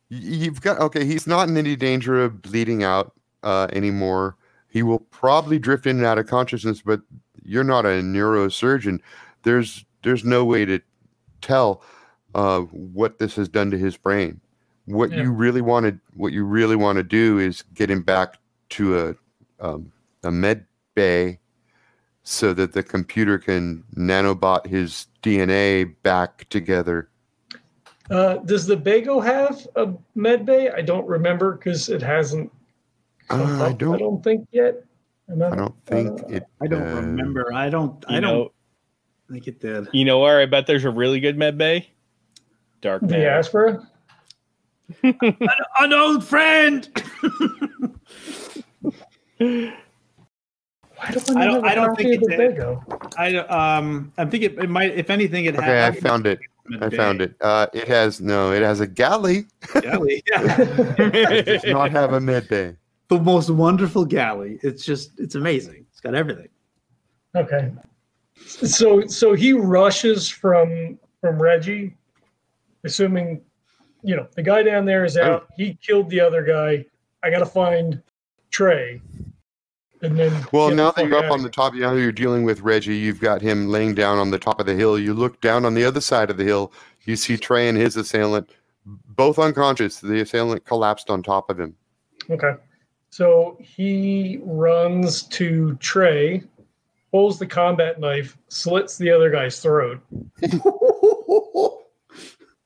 [0.09, 1.05] you've got okay.
[1.05, 3.13] He's not in any danger of bleeding out
[3.43, 4.35] uh, anymore.
[4.69, 7.01] He will probably drift in and out of consciousness, but
[7.43, 8.99] you're not a neurosurgeon.
[9.43, 10.79] There's there's no way to
[11.41, 11.83] tell
[12.35, 14.39] uh, what this has done to his brain.
[14.85, 15.23] What Yeah.
[15.23, 18.37] you really want to what you really want to do is get him back
[18.69, 19.15] to a
[19.59, 19.91] um,
[20.23, 20.65] a med
[20.95, 21.39] bay
[22.23, 27.09] so that the computer can nanobot his DNA back together.
[28.11, 30.69] Uh, does the Bago have a med bay?
[30.69, 32.51] I don't remember because it hasn't.
[33.29, 33.97] Uh, I don't.
[33.97, 34.83] don't think yet.
[35.29, 36.43] Am I don't think uh, it.
[36.61, 37.53] I don't uh, remember.
[37.53, 38.03] I don't.
[38.09, 38.51] You I don't know,
[39.31, 39.87] think it did.
[39.93, 41.89] you know where I bet there's a really good med bay?
[42.81, 43.29] Dark The Matter.
[43.39, 43.87] Aspera?
[45.79, 46.89] An old friend.
[49.37, 49.73] Why
[50.99, 53.13] I don't, I don't- I don't think of the it's a- Bago.
[53.17, 56.39] I um I think it, it might if anything it Okay, I found it.
[56.79, 57.35] I found it.
[57.41, 58.51] Uh, it has no.
[58.51, 59.45] It has a galley.
[59.81, 60.23] Galley.
[60.37, 62.75] It does not have a med bay.
[63.09, 64.59] the most wonderful galley.
[64.63, 65.85] It's just it's amazing.
[65.91, 66.49] It's got everything.
[67.35, 67.71] Okay.
[68.45, 71.95] So so he rushes from from Reggie,
[72.83, 73.41] assuming
[74.03, 75.47] you know the guy down there is out.
[75.57, 76.85] He killed the other guy.
[77.23, 78.01] I gotta find
[78.49, 79.01] Trey.
[80.01, 82.97] And then Well, now that you're up on the top, now you're dealing with Reggie.
[82.97, 84.97] You've got him laying down on the top of the hill.
[84.97, 86.73] You look down on the other side of the hill.
[87.05, 88.49] You see Trey and his assailant,
[88.85, 89.99] both unconscious.
[89.99, 91.75] The assailant collapsed on top of him.
[92.29, 92.53] Okay.
[93.09, 96.43] So he runs to Trey,
[97.11, 100.01] pulls the combat knife, slits the other guy's throat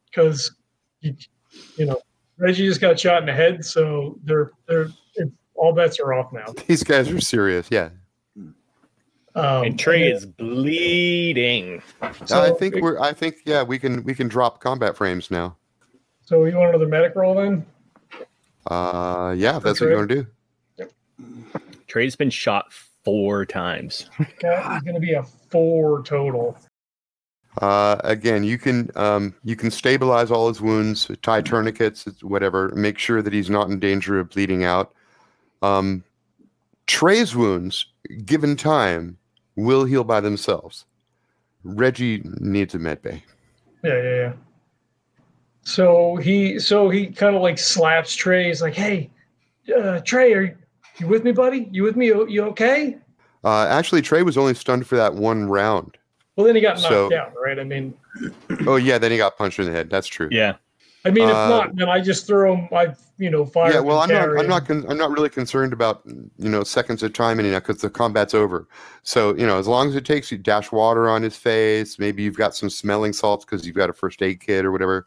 [0.05, 0.51] because
[1.01, 1.15] you,
[1.77, 1.99] you know
[2.37, 4.89] Reggie just got shot in the head, so they're they're
[5.55, 6.45] all bets are off now.
[6.67, 7.67] These guys are serious.
[7.71, 7.89] Yeah,
[9.35, 11.81] Um, and Trey and is bleeding.
[12.25, 12.99] So- I think we're.
[12.99, 15.55] I think yeah, we can we can drop combat frames now.
[16.25, 17.65] So you want another medic roll then?
[18.67, 20.27] Uh, yeah, if that's what you want to
[20.77, 20.87] do.
[21.87, 24.09] Trey's been shot four times.
[24.41, 26.57] That is going to be a four total.
[27.61, 32.69] Uh, again, you can um, you can stabilize all his wounds, tie tourniquets, whatever.
[32.75, 34.93] Make sure that he's not in danger of bleeding out.
[35.65, 36.03] Um,
[36.87, 37.85] Trey's wounds,
[38.25, 39.17] given time,
[39.55, 40.85] will heal by themselves.
[41.63, 43.23] Reggie needs a med bay.
[43.83, 44.33] Yeah, yeah, yeah.
[45.63, 48.45] So he, so he kind of like slaps Trey.
[48.47, 49.09] He's like, "Hey,
[49.75, 50.55] uh, Trey, are you,
[50.99, 51.67] you with me, buddy?
[51.71, 52.05] You with me?
[52.07, 52.97] You, you okay?"
[53.43, 55.97] Uh, actually, Trey was only stunned for that one round.
[56.35, 57.57] Well, then he got knocked So- out, right?
[57.59, 57.93] I mean,
[58.67, 59.89] Oh yeah, then he got punched in the head.
[59.89, 60.27] That's true.
[60.31, 60.55] Yeah.
[61.05, 62.67] I mean, if Uh, not, then I just throw them.
[62.73, 63.71] I, you know, fire.
[63.71, 64.39] Yeah, well, I'm not.
[64.39, 64.65] I'm not.
[64.65, 68.33] Con- I'm not really concerned about you know seconds of time anymore because the combat's
[68.33, 68.67] over.
[69.03, 72.23] So you know, as long as it takes you dash water on his face, maybe
[72.23, 75.05] you've got some smelling salts because you've got a first aid kit or whatever.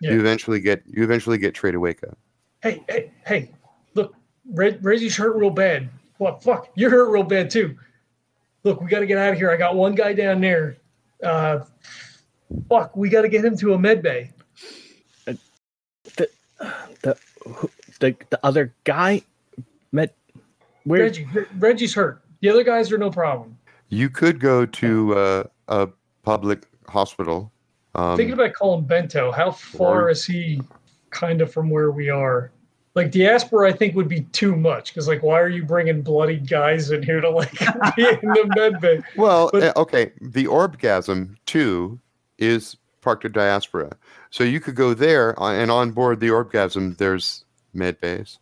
[0.00, 0.12] Yeah.
[0.12, 0.82] You eventually get.
[0.86, 2.18] You eventually get Trey to wake up.
[2.62, 3.52] Hey, hey, hey!
[3.94, 4.14] Look,
[4.52, 5.88] Reg, Reggie's hurt real bad.
[6.18, 6.42] What?
[6.42, 7.76] Fuck, you're hurt real bad too.
[8.64, 9.50] Look, we got to get out of here.
[9.50, 10.78] I got one guy down there.
[11.22, 11.60] Uh,
[12.68, 14.32] fuck, we got to get him to a med bay.
[16.58, 17.16] The
[18.00, 19.22] the the other guy
[19.92, 20.14] met
[20.84, 21.26] where Reggie,
[21.58, 22.22] Reggie's hurt.
[22.40, 23.56] The other guys are no problem.
[23.88, 25.88] You could go to uh, a
[26.22, 27.52] public hospital.
[27.94, 29.30] Um, Thinking about calling Bento.
[29.32, 30.60] How far or- is he
[31.10, 32.50] kind of from where we are?
[32.94, 36.38] Like diaspora, I think would be too much because, like, why are you bringing bloody
[36.38, 37.52] guys in here to like
[37.96, 39.02] be in the med bay?
[39.16, 40.12] Well, But- uh, okay.
[40.22, 41.98] The Orbgasm too
[42.38, 43.92] is parked at Diaspora,
[44.30, 48.38] so you could go there, uh, and on board the Orbgasm, there's med bays,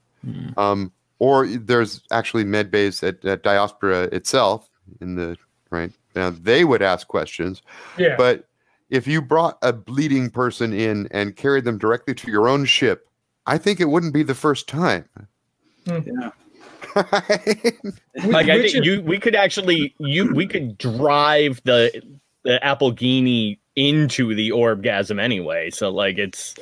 [0.57, 4.68] um, or there's actually med bays at, at Diaspora itself.
[5.01, 5.37] In the
[5.70, 7.62] right now, they would ask questions,
[7.99, 8.49] Yeah, but
[8.91, 13.09] if you brought a bleeding person in and carried them directly to your own ship,
[13.47, 15.09] I think it wouldn't be the first time.
[15.87, 16.30] Yeah.
[16.95, 22.03] like I think you we could actually you we could drive the
[22.45, 25.70] the Applegini into the Orbgasm anyway.
[25.70, 26.55] So like it's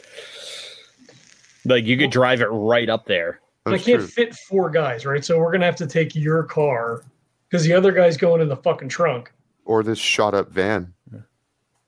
[1.65, 3.41] like you could drive it right up there.
[3.67, 4.07] I can't true.
[4.07, 5.25] fit four guys, right?
[5.25, 7.03] So we're gonna have to take your car
[7.49, 9.33] because the other guy's going in the fucking trunk.
[9.65, 10.93] Or this shot up van.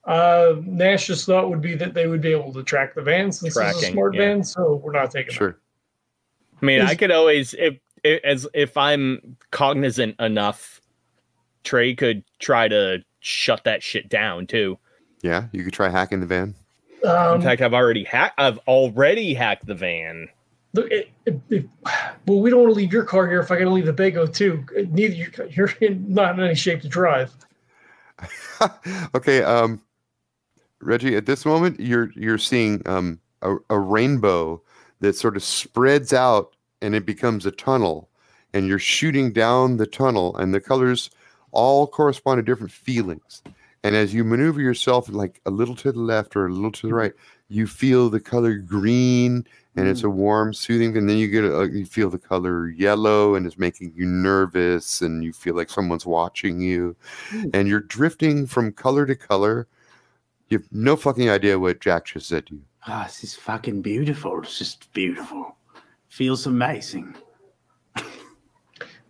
[0.04, 3.56] Uh, Nash's thought would be that they would be able to track the van since
[3.56, 4.20] it's a smart yeah.
[4.20, 5.58] van, so we're not taking Sure.
[6.60, 10.80] I mean, Is- I could always if, if as if I'm cognizant enough,
[11.64, 14.78] Trey could try to shut that shit down too.
[15.24, 16.54] Yeah, you could try hacking the van.
[17.02, 18.38] Um, In fact, I've already hacked.
[18.38, 20.28] I've already hacked the van.
[20.74, 21.68] look, it, it, it-
[22.26, 23.92] well, we don't want to leave your car here if I got to leave the
[23.94, 24.64] Bago too.
[24.90, 27.32] Neither you, you're in, not in any shape to drive.
[29.14, 29.80] okay, um,
[30.80, 34.60] Reggie, at this moment, you're you're seeing um, a, a rainbow
[35.00, 38.10] that sort of spreads out and it becomes a tunnel,
[38.52, 41.08] and you're shooting down the tunnel, and the colors
[41.50, 43.42] all correspond to different feelings.
[43.84, 46.82] And as you maneuver yourself like a little to the left or a little to
[46.82, 46.96] the mm-hmm.
[46.96, 47.12] right,
[47.48, 50.06] you feel the color green, and it's mm.
[50.06, 50.96] a warm, soothing.
[50.96, 54.06] And then you get a, uh, you feel the color yellow, and it's making you
[54.06, 56.96] nervous, and you feel like someone's watching you
[57.28, 57.50] mm.
[57.54, 59.68] and you're drifting from color to color.
[60.48, 62.62] You have no fucking idea what Jack just said to you.
[62.86, 64.40] Ah, this is fucking beautiful.
[64.42, 65.56] It's just beautiful.
[66.08, 67.14] Feels amazing.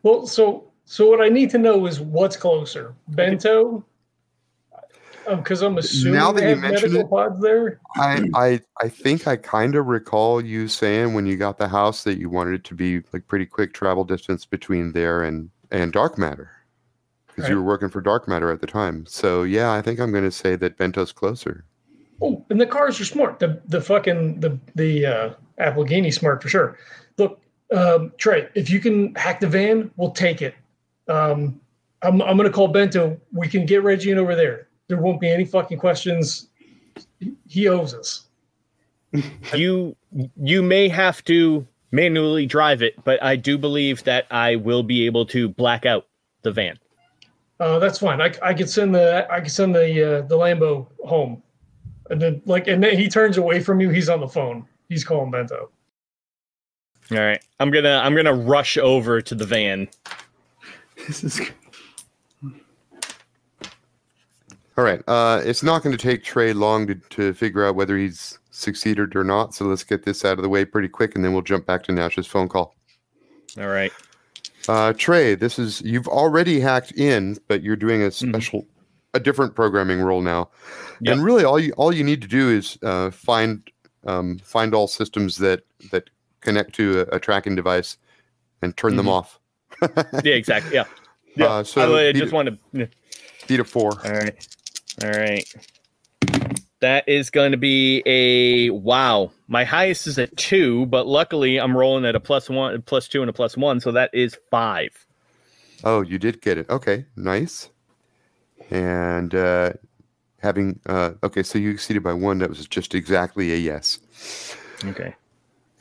[0.03, 3.85] Well, so so what I need to know is what's closer, Bento,
[5.29, 7.81] because I'm assuming Now that you have mention medical it- pods there.
[7.97, 12.05] I I, I think I kind of recall you saying when you got the house
[12.05, 15.93] that you wanted it to be like pretty quick travel distance between there and and
[15.93, 16.51] dark matter.
[17.29, 19.05] because you were working for Dark Matter at the time.
[19.07, 21.65] So yeah, I think I'm going to say that Bento's closer.
[22.23, 23.41] Oh, and the cars are smart.
[23.41, 26.79] The the fucking the the uh, Applegini smart for sure.
[27.19, 27.41] Look,
[27.75, 30.55] um, Trey, if you can hack the van, we'll take it.
[31.09, 31.61] Um,
[32.03, 33.21] I'm I'm gonna call Bento.
[33.33, 34.69] We can get Reggie in over there.
[34.89, 36.49] There won't be any fucking questions.
[37.47, 38.27] He owes us.
[39.55, 39.97] you
[40.43, 45.07] you may have to manually drive it, but I do believe that I will be
[45.07, 46.07] able to black out
[46.43, 46.79] the van.
[47.61, 48.21] Uh, that's fine.
[48.21, 51.43] I, I could send the I could send the uh, the Lambo home,
[52.11, 53.91] and then like and then he turns away from you.
[53.91, 54.67] He's on the phone.
[54.89, 55.71] He's calling Bento.
[57.13, 59.89] All right, I'm gonna I'm gonna rush over to the van.
[61.07, 61.41] This is
[64.77, 65.03] All right.
[65.07, 69.15] Uh, it's not going to take Trey long to, to figure out whether he's succeeded
[69.15, 69.55] or not.
[69.55, 71.85] So let's get this out of the way pretty quick, and then we'll jump back
[71.85, 72.75] to Nash's phone call.
[73.59, 73.93] All right.
[74.69, 78.67] Uh, Trey, this is you've already hacked in, but you're doing a special,
[79.13, 80.49] a different programming role now.
[81.03, 81.13] Yep.
[81.15, 83.63] And really, all you all you need to do is uh, find
[84.07, 85.63] um, find all systems that
[85.93, 86.09] that
[86.41, 87.99] connect to a, a tracking device
[88.63, 89.11] and turn them Mhm.
[89.11, 89.39] off.
[90.25, 90.75] Yeah, exactly.
[90.75, 90.85] Yeah.
[91.37, 91.47] Yeah.
[91.47, 92.89] Uh, so I, I just want to.
[93.47, 93.91] beat a four.
[94.05, 94.47] All right.
[95.03, 95.45] All right.
[96.81, 99.31] That is going to be a wow.
[99.49, 103.23] My highest is a two, but luckily I'm rolling at a plus one, plus two,
[103.23, 105.07] and a plus one, so that is five.
[105.83, 106.69] Oh, you did get it.
[106.69, 107.71] Okay, nice.
[108.71, 109.73] And uh,
[110.41, 112.39] having uh, okay, so you exceeded by one.
[112.39, 113.99] That was just exactly a yes.
[114.85, 115.15] Okay.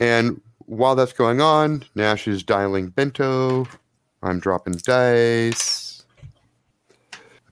[0.00, 3.66] And while that's going on, Nash is dialing Bento.
[4.22, 6.04] I'm dropping dice.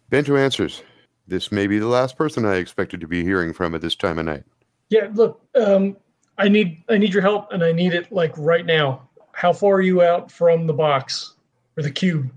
[0.08, 0.82] Bento answers.
[1.28, 4.18] This may be the last person I expected to be hearing from at this time
[4.18, 4.44] of night.
[4.88, 5.96] Yeah, look, um,
[6.38, 9.08] I need I need your help, and I need it like right now.
[9.32, 11.34] How far are you out from the box
[11.76, 12.30] or the cube?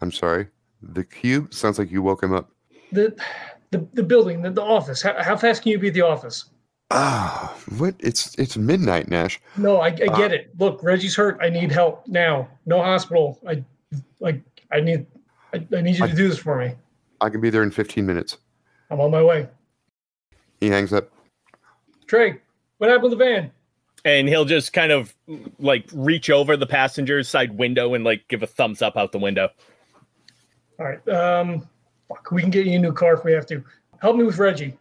[0.00, 0.48] I'm sorry.
[0.82, 2.50] The cube sounds like you woke him up.
[2.92, 3.14] The
[3.70, 5.02] the, the building, the, the office.
[5.02, 6.46] How, how fast can you be at the office?
[6.90, 7.94] Ah, what?
[7.98, 9.38] It's it's midnight, Nash.
[9.58, 10.50] No, I, I get Uh, it.
[10.58, 11.38] Look, Reggie's hurt.
[11.42, 12.48] I need help now.
[12.64, 13.38] No hospital.
[13.46, 13.62] I
[14.20, 14.40] like.
[14.72, 15.04] I need.
[15.52, 16.74] I, I need you I- to do this for me.
[17.20, 18.36] I can be there in 15 minutes.
[18.90, 19.48] I'm on my way.
[20.60, 21.10] He hangs up.
[22.06, 22.38] Trey,
[22.78, 23.50] what happened to the van?
[24.04, 25.14] And he'll just kind of
[25.58, 29.18] like reach over the passenger's side window and like give a thumbs up out the
[29.18, 29.50] window.
[30.78, 31.08] All right.
[31.08, 31.68] Um,
[32.08, 33.62] fuck, we can get you a new car if we have to.
[34.00, 34.78] Help me with Reggie.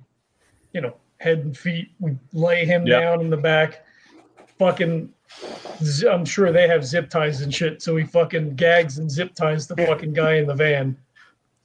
[0.74, 1.90] You know, head and feet.
[2.00, 3.00] We lay him Yeah.
[3.02, 3.84] down in the back.
[4.60, 5.12] Fucking,
[6.10, 7.82] I'm sure they have zip ties and shit.
[7.82, 10.96] So he fucking gags and zip ties the fucking guy in the van.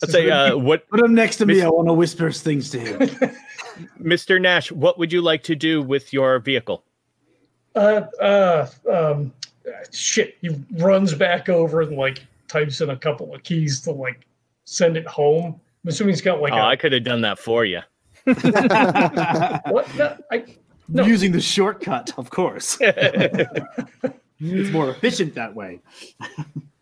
[0.02, 1.62] I'd say, uh, what, put him next to me.
[1.62, 2.98] I want to whisper things to him.
[4.00, 4.40] Mr.
[4.40, 6.84] Nash, what would you like to do with your vehicle?
[7.74, 9.32] Uh, uh, um,
[9.92, 10.36] shit.
[10.40, 14.26] He runs back over and like types in a couple of keys to like
[14.64, 15.60] send it home.
[15.84, 17.80] I'm assuming he's got like oh, a I could have done that for you.
[18.24, 19.96] what?
[19.96, 20.44] No, I,
[20.88, 21.04] No.
[21.04, 22.76] Using the shortcut, of course.
[22.80, 25.80] it's more efficient that way.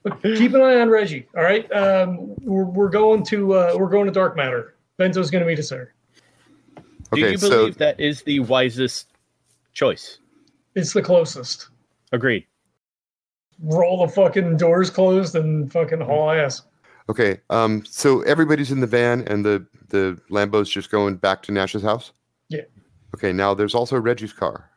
[0.03, 1.26] But keep an eye on Reggie.
[1.36, 1.70] All right.
[1.72, 4.74] Um, we're, we're going to uh, we're going to Dark Matter.
[4.98, 5.94] Bento's going to meet us there.
[6.76, 6.82] Do
[7.24, 9.09] Okay, you so believe that is the wisest
[9.72, 10.18] choice?
[10.74, 11.68] It's the closest.
[12.12, 12.46] Agreed.
[13.62, 16.62] Roll the fucking doors closed and fucking haul ass.
[17.11, 21.53] okay, um, so everybody's in the van, and the the Lambo's just going back to
[21.53, 22.12] Nash's house.
[22.48, 22.62] Yeah.
[23.14, 24.70] Okay, now there's also Reggie's car.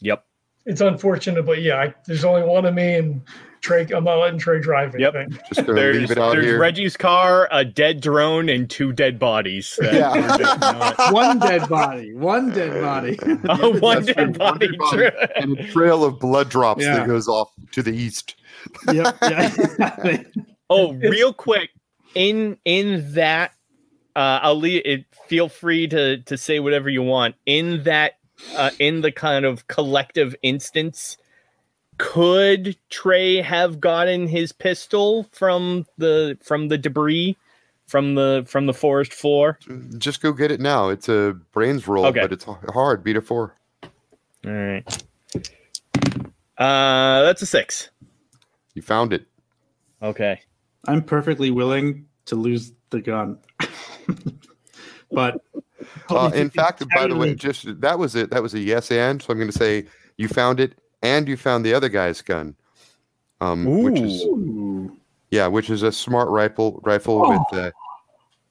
[0.00, 0.24] Yep.
[0.66, 3.22] It's unfortunate, but yeah, I, there's only one of me and
[3.66, 3.86] Trey.
[3.94, 5.14] I'm not letting Trey drive Yep.
[5.52, 6.60] Just gonna There's, leave it out there's here.
[6.60, 9.76] Reggie's car, a dead drone, and two dead bodies.
[9.82, 10.12] Yeah.
[10.14, 12.14] we're just not- One dead body.
[12.14, 13.18] One dead body.
[13.48, 14.68] Oh, one That's dead true, one body.
[14.68, 15.10] dead body.
[15.36, 16.96] and a trail of blood drops Yeah.
[16.98, 18.36] that goes off to the east.
[18.92, 19.16] yep.
[19.22, 20.22] Yeah.
[20.70, 21.70] Oh, real quick,
[22.14, 23.52] in in that,
[24.14, 25.04] uh, I'll leave it.
[25.26, 27.34] Feel free to to say whatever you want.
[27.46, 28.12] In that,
[28.56, 31.18] uh, in the kind of collective instance,
[31.98, 37.36] could Trey have gotten his pistol from the from the debris
[37.86, 39.58] from the from the forest floor?
[39.98, 40.88] Just go get it now.
[40.88, 42.20] It's a brains roll, Okay.
[42.20, 43.02] but it's hard.
[43.04, 43.56] Beat a four.
[44.44, 45.04] All right.
[46.58, 47.90] Uh, that's a six.
[48.74, 49.26] You found it.
[50.02, 50.40] Okay.
[50.86, 53.38] I'm perfectly willing to lose the gun.
[55.10, 55.40] but
[56.08, 58.30] Uh, in fact, by the way, just that was it.
[58.30, 59.20] That was a yes and.
[59.20, 59.86] So I'm going to say
[60.16, 62.54] you found it, and you found the other guy's gun,
[63.40, 64.24] um, which is
[65.30, 67.30] yeah, which is a smart rifle rifle Oh.
[67.52, 67.70] with uh,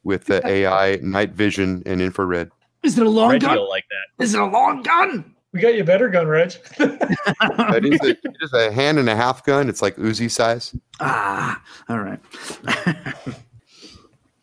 [0.04, 2.50] with the AI, night vision, and infrared.
[2.84, 3.68] is it a long Reggie gun?
[3.70, 4.24] like that.
[4.24, 5.34] Is it a long gun?
[5.52, 6.52] We got you a better gun, Reg.
[6.78, 9.70] That is a, it is a hand and a half gun.
[9.70, 10.76] It's like Uzi size.
[11.00, 12.20] Ah, all right.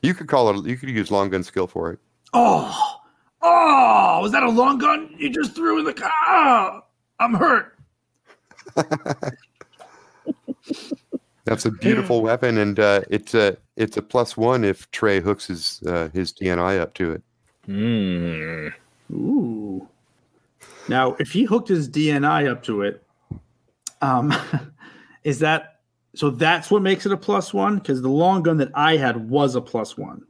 [0.03, 0.67] You could call it.
[0.67, 1.99] You could use long gun skill for it.
[2.33, 2.99] oh,
[3.41, 6.11] oh, was that a long gun you just threw in the car?
[6.27, 6.83] Ah,
[7.21, 7.79] I'm hurt.
[11.45, 15.47] That's a beautiful weapon, and uh, it's a it's a plus one if Trey hooks
[15.47, 17.23] his uh, his DNI up to it.
[17.67, 18.69] Hmm.
[19.13, 19.89] Ooh.
[20.89, 23.03] Now, if he hooked his DNI up to it,
[24.01, 24.35] um,
[25.25, 25.81] is that
[26.15, 26.31] so?
[26.31, 29.57] That's what makes it a plus one because the long gun that I had was
[29.57, 30.25] a plus one.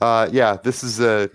[0.00, 1.30] Uh, yeah, this is a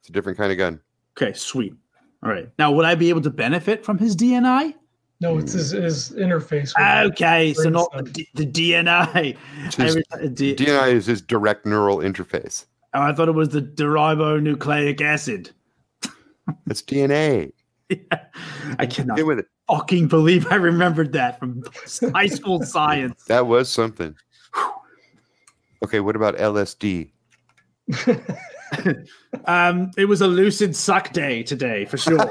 [0.00, 0.80] it's a different kind of gun.
[1.16, 1.74] Okay, sweet.
[2.22, 2.48] All right.
[2.58, 4.74] Now, would I be able to benefit from his DNI?
[5.20, 6.72] No, it's his, his interface.
[7.10, 8.12] Okay, so not the, stuff.
[8.12, 9.36] D- the DNI.
[9.66, 12.66] It's his- Every ti- D- DNI is his direct neural interface.
[12.94, 15.50] oh, I thought it was the deribonucleic acid.
[16.68, 17.52] It's DNA.
[18.78, 19.46] I cannot Get with it.
[19.68, 21.62] fucking believe I remembered that from
[22.12, 23.22] high school science.
[23.28, 24.16] That was something.
[25.84, 27.10] Okay, what about LSD?
[29.44, 32.28] Um, it was a lucid suck day today for sure.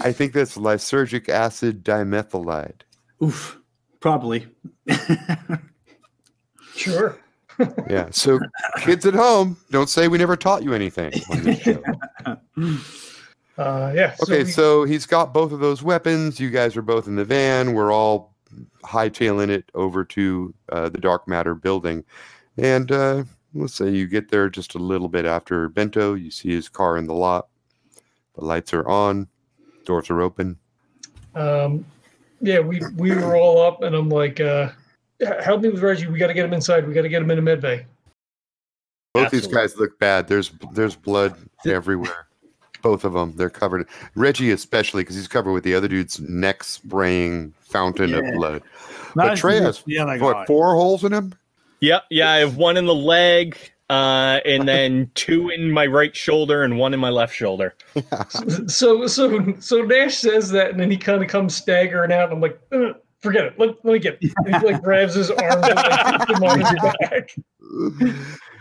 [0.00, 2.82] I think that's lysergic acid dimethylide.
[3.22, 3.58] Oof,
[4.00, 4.46] probably.
[6.74, 7.18] Sure.
[7.88, 8.08] Yeah.
[8.10, 8.40] So,
[8.78, 11.12] kids at home, don't say we never taught you anything.
[11.30, 11.82] On this show.
[13.58, 14.16] Uh, yeah.
[14.22, 16.40] Okay, we- so he's got both of those weapons.
[16.40, 17.74] You guys are both in the van.
[17.74, 18.34] We're all
[18.82, 22.02] hightailing it over to uh, the dark matter building,
[22.56, 26.14] and uh, let's say you get there just a little bit after Bento.
[26.14, 27.48] You see his car in the lot.
[28.36, 29.28] The lights are on.
[29.84, 30.56] Doors are open.
[31.34, 31.84] Um,
[32.40, 34.70] yeah, we we were all up, and I'm like, uh,
[35.40, 36.06] "Help me with Reggie.
[36.08, 36.86] We got to get him inside.
[36.86, 37.86] We got to get him in a med bay."
[39.14, 40.26] Both these guys look bad.
[40.28, 42.26] There's there's blood everywhere.
[42.80, 43.34] Both of them.
[43.36, 43.86] They're covered.
[44.16, 48.18] Reggie especially because he's covered with the other dude's neck spraying fountain Yeah.
[48.18, 48.62] of blood.
[49.14, 50.44] But Trey has What guy.
[50.46, 51.34] four holes in him?
[51.80, 52.04] Yep.
[52.10, 53.56] Yeah, I have one in the leg,
[53.92, 57.74] uh, and then two in my right shoulder and one in my left shoulder.
[58.66, 62.24] So so so Nash says that, and then he kind of comes staggering out.
[62.24, 63.58] And I'm like, "Uh, "Forget it.
[63.58, 64.32] Let, let me get." It.
[64.46, 67.36] And he like grabs his arm and like, him on his back.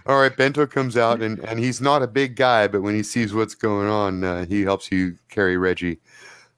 [0.05, 3.03] All right, Bento comes out, and, and he's not a big guy, but when he
[3.03, 5.99] sees what's going on, uh, he helps you carry Reggie.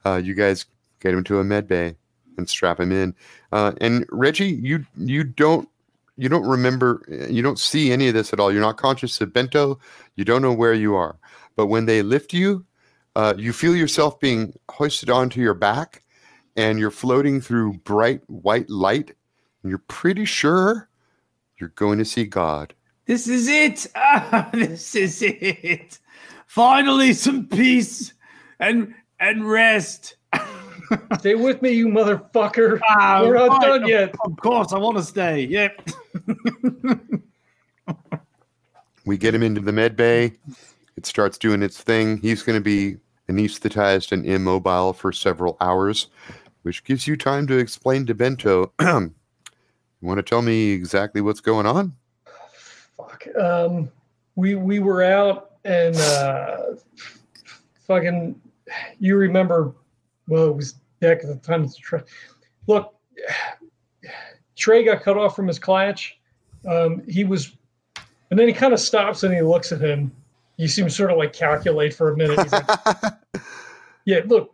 [0.05, 0.65] Uh, you guys
[0.99, 1.95] get him to a med bay
[2.38, 3.13] and strap him in.
[3.51, 5.69] Uh, and Reggie, you you don't
[6.18, 8.51] you don't remember, you don't see any of this at all.
[8.51, 9.80] You're not conscious of Bento.
[10.16, 11.18] You don't know where you are.
[11.55, 12.66] But when they lift you,
[13.16, 16.03] uh, you feel yourself being hoisted onto your back,
[16.55, 19.16] and you're floating through bright white light.
[19.61, 20.89] And you're pretty sure
[21.59, 22.74] you're going to see God.
[23.05, 23.88] This is it.
[23.95, 25.99] Ah, this is it.
[26.47, 28.14] Finally, some peace
[28.59, 30.18] and and rest.
[31.19, 32.79] Stay with me, you motherfucker.
[32.89, 34.15] Ah, We're not right, done yet.
[34.25, 35.45] Of course, I want to stay.
[35.45, 35.89] Yep.
[39.05, 40.34] We get him into the med bay.
[40.95, 42.17] It starts doing its thing.
[42.17, 42.97] He's going to be
[43.29, 46.07] anesthetized and immobile for several hours,
[46.61, 48.71] which gives you time to explain to Bento.
[48.81, 49.11] you
[50.01, 51.93] want to tell me exactly what's going on?
[52.95, 53.27] Fuck.
[53.38, 53.91] Um,
[54.36, 56.75] we we were out and uh,
[57.86, 58.39] fucking.
[58.99, 59.73] You remember?
[60.28, 61.67] Well, it was back at the time.
[61.69, 62.01] Trey.
[62.67, 62.93] Look,
[64.55, 66.19] Trey got cut off from his clutch.
[66.67, 67.55] Um, he was,
[68.30, 70.11] and then he kind of stops and he looks at him.
[70.57, 72.39] You see him sort of like calculate for a minute.
[72.39, 72.65] He's like,
[74.05, 74.53] "Yeah, look,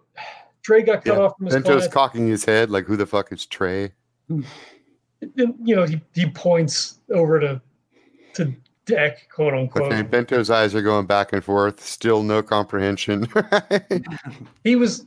[0.63, 3.05] Trey got cut Yeah, off from his Bento's clutch." cocking his head like, who the
[3.05, 3.91] fuck is Trey?
[4.30, 4.45] and,
[5.63, 7.61] you know, he, he points over to
[8.36, 8.53] to
[8.89, 9.91] deck, quote unquote.
[9.93, 11.83] Okay, Bento's eyes are going back and forth.
[11.83, 13.27] Still no comprehension.
[14.63, 15.05] He was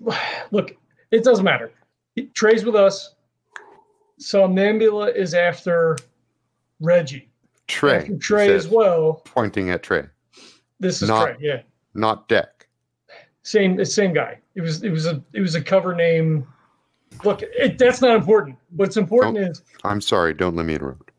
[0.50, 0.74] look,
[1.10, 1.72] it doesn't matter.
[2.14, 3.14] He, Trey's with us.
[4.20, 5.98] Somnambula is after
[6.80, 7.28] Reggie.
[7.68, 7.98] Trey.
[8.02, 9.22] After Trey as well.
[9.24, 10.04] Pointing at Trey,
[10.80, 11.62] This is Not- Trey, yeah.
[11.94, 12.66] not Deck.
[13.42, 14.38] Same same guy.
[14.54, 16.46] It was it was a it was a cover name.
[17.24, 18.56] Look, it, that's not important.
[18.76, 20.34] What's important Don't- is I'm sorry.
[20.34, 21.11] Don't let me interrupt.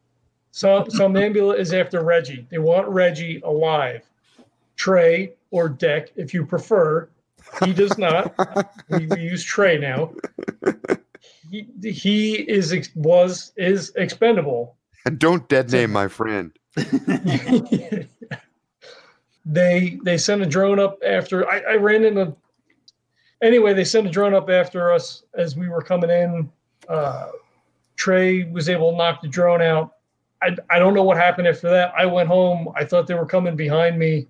[0.54, 2.45] Som- Somnambula is after Reggie.
[2.51, 4.04] They want Reggie alive.
[4.76, 7.10] Trey or Deck, if you prefer.
[7.66, 8.36] He does not.
[8.89, 10.14] we, we use Trey now.
[11.49, 14.76] He, he is was is expendable.
[15.06, 16.51] And don't dead name my friend.
[19.45, 22.36] they they sent a drone up after I, I ran into
[23.41, 26.49] anyway they sent a drone up after us as we were coming in
[26.89, 27.28] uh,
[27.95, 29.93] trey was able to knock the drone out
[30.44, 33.26] I, I don't know what happened after that i went home i thought they were
[33.26, 34.28] coming behind me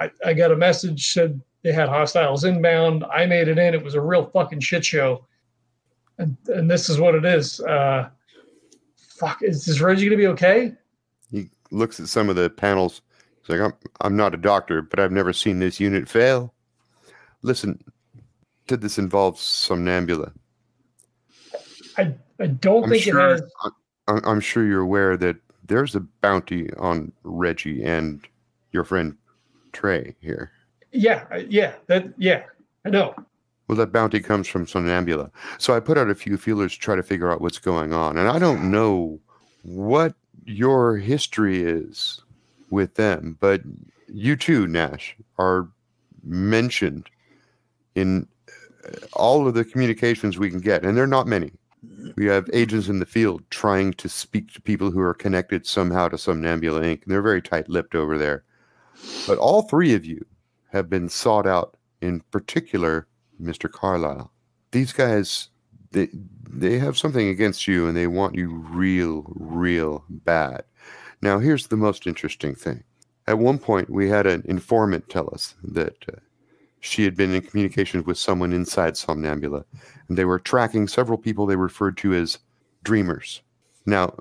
[0.00, 3.04] I, I got a message said they had hostiles inbound.
[3.12, 3.74] I made it in.
[3.74, 5.26] It was a real fucking shit show.
[6.18, 7.60] And and this is what it is.
[7.60, 8.08] Uh,
[8.96, 10.72] fuck, is, is Reggie gonna be okay?
[11.30, 13.02] He looks at some of the panels.
[13.42, 16.54] He's like, I'm, I'm not a doctor, but I've never seen this unit fail.
[17.42, 17.82] Listen,
[18.66, 20.32] did this involve somnambula?
[21.98, 23.42] I I don't I'm think sure, it has.
[24.24, 25.36] I'm sure you're aware that
[25.66, 28.26] there's a bounty on Reggie and
[28.72, 29.16] your friend
[29.72, 30.50] Trey here.
[30.92, 32.42] Yeah, yeah, that yeah,
[32.84, 33.14] I know.
[33.68, 35.30] Well, that bounty comes from Somnambula.
[35.58, 38.18] So I put out a few feelers to try to figure out what's going on.
[38.18, 39.20] And I don't know
[39.62, 42.20] what your history is
[42.70, 43.62] with them, but
[44.08, 45.68] you too, Nash, are
[46.24, 47.08] mentioned
[47.94, 48.26] in
[49.12, 50.84] all of the communications we can get.
[50.84, 51.52] And they're not many.
[52.16, 56.08] We have agents in the field trying to speak to people who are connected somehow
[56.08, 57.02] to Somnambula Inc.
[57.02, 58.44] And they're very tight lipped over there.
[59.26, 60.24] But all three of you
[60.72, 63.06] have been sought out, in particular,
[63.40, 63.70] Mr.
[63.70, 64.30] Carlisle.
[64.72, 65.48] These guys,
[65.90, 66.08] they
[66.48, 70.64] they have something against you, and they want you real, real bad.
[71.22, 72.82] Now, here's the most interesting thing.
[73.26, 76.16] At one point, we had an informant tell us that uh,
[76.80, 79.64] she had been in communication with someone inside Somnambula,
[80.08, 82.38] and they were tracking several people they referred to as
[82.82, 83.42] dreamers.
[83.86, 84.14] Now,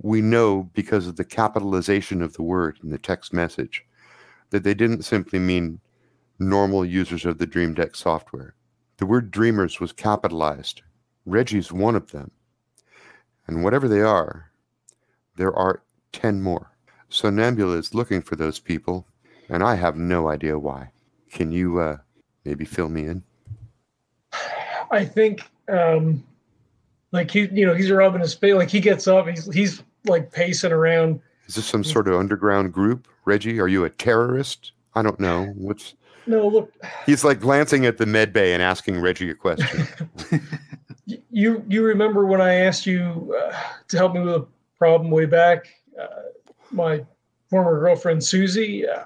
[0.00, 3.84] we know because of the capitalization of the word in the text message
[4.50, 5.80] that they didn't simply mean
[6.38, 8.54] normal users of the Dream Deck software.
[8.98, 10.82] The word dreamers was capitalized.
[11.24, 12.30] Reggie's one of them.
[13.46, 14.50] And whatever they are,
[15.36, 16.70] there are 10 more.
[17.10, 19.06] Somnambula is looking for those people,
[19.48, 20.90] and I have no idea why.
[21.32, 21.96] Can you uh,
[22.44, 23.22] maybe fill me in?
[24.90, 26.22] I think um
[27.10, 30.30] like he you know, he's rubbing his face like he gets up, he's he's like
[30.30, 31.20] pacing around.
[31.46, 33.08] Is this some sort of underground group?
[33.24, 34.72] Reggie, are you a terrorist?
[34.94, 35.46] I don't know.
[35.56, 35.94] What's
[36.26, 36.72] No, look,
[37.04, 39.88] He's like glancing at the med bay and asking Reggie a question.
[41.30, 43.56] you you remember when I asked you uh,
[43.88, 44.46] to help me with a
[44.78, 45.66] problem way back?
[46.00, 46.06] Uh,
[46.70, 47.04] my
[47.50, 49.04] former girlfriend Susie, uh,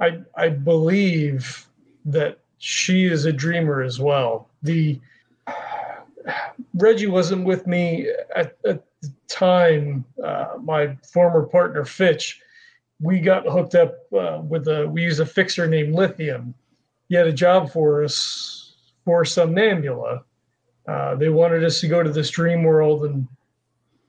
[0.00, 1.66] I I believe
[2.04, 4.48] that she is a dreamer as well.
[4.62, 5.00] The
[6.74, 10.04] Reggie wasn't with me at, at the time.
[10.22, 12.40] Uh, my former partner Fitch,
[13.00, 16.54] we got hooked up uh, with a we use a fixer named Lithium.
[17.08, 18.74] He had a job for us
[19.04, 20.22] for Somnambula.
[20.86, 23.26] Uh, they wanted us to go to this dream world and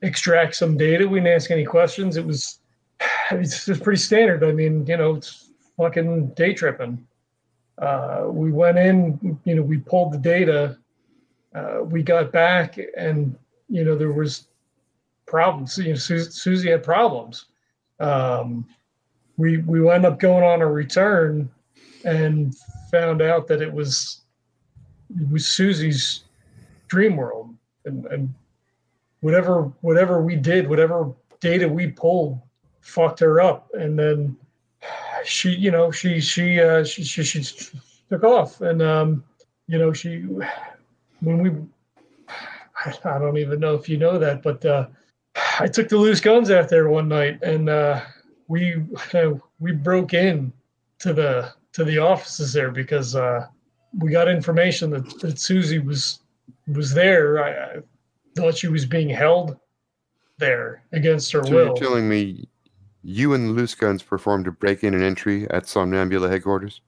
[0.01, 1.07] extract some data.
[1.07, 2.17] We didn't ask any questions.
[2.17, 2.59] It was
[3.31, 4.43] it's just pretty standard.
[4.43, 5.48] I mean, you know, it's
[5.79, 7.07] fucking day tripping.
[7.77, 10.77] Uh, we went in, you know, we pulled the data.
[11.55, 13.35] Uh, we got back, and
[13.69, 14.47] you know, there was
[15.25, 15.77] problems.
[15.77, 17.45] You know, Su- Susie had problems.
[17.99, 18.67] Um,
[19.37, 21.49] we we wound up going on a return
[22.03, 22.53] and
[22.91, 24.21] found out that it was
[25.17, 26.25] it was Susie's
[26.89, 27.55] dream world,
[27.85, 28.33] and, and
[29.21, 32.37] whatever whatever we did, whatever data we pulled,
[32.81, 34.37] fucked her up, and then
[35.25, 37.43] she, you know, she she uh, she, she she
[38.09, 39.23] took off, and um,
[39.67, 40.25] you know, she
[41.21, 41.51] when we,
[43.03, 44.87] I don't even know if you know that, but uh,
[45.59, 48.01] I took the loose guns out there one night, and uh,
[48.47, 48.83] we
[49.59, 50.51] we broke in
[50.99, 53.47] to the to the offices there because uh,
[53.99, 56.19] we got information that, that Susie was
[56.67, 57.43] was there.
[57.43, 57.81] I, I
[58.35, 59.57] thought she was being held
[60.37, 61.75] there against her so you're will.
[61.75, 62.47] telling me
[63.03, 66.81] you and the Loose Guns performed a break-in and entry at Somnambula headquarters?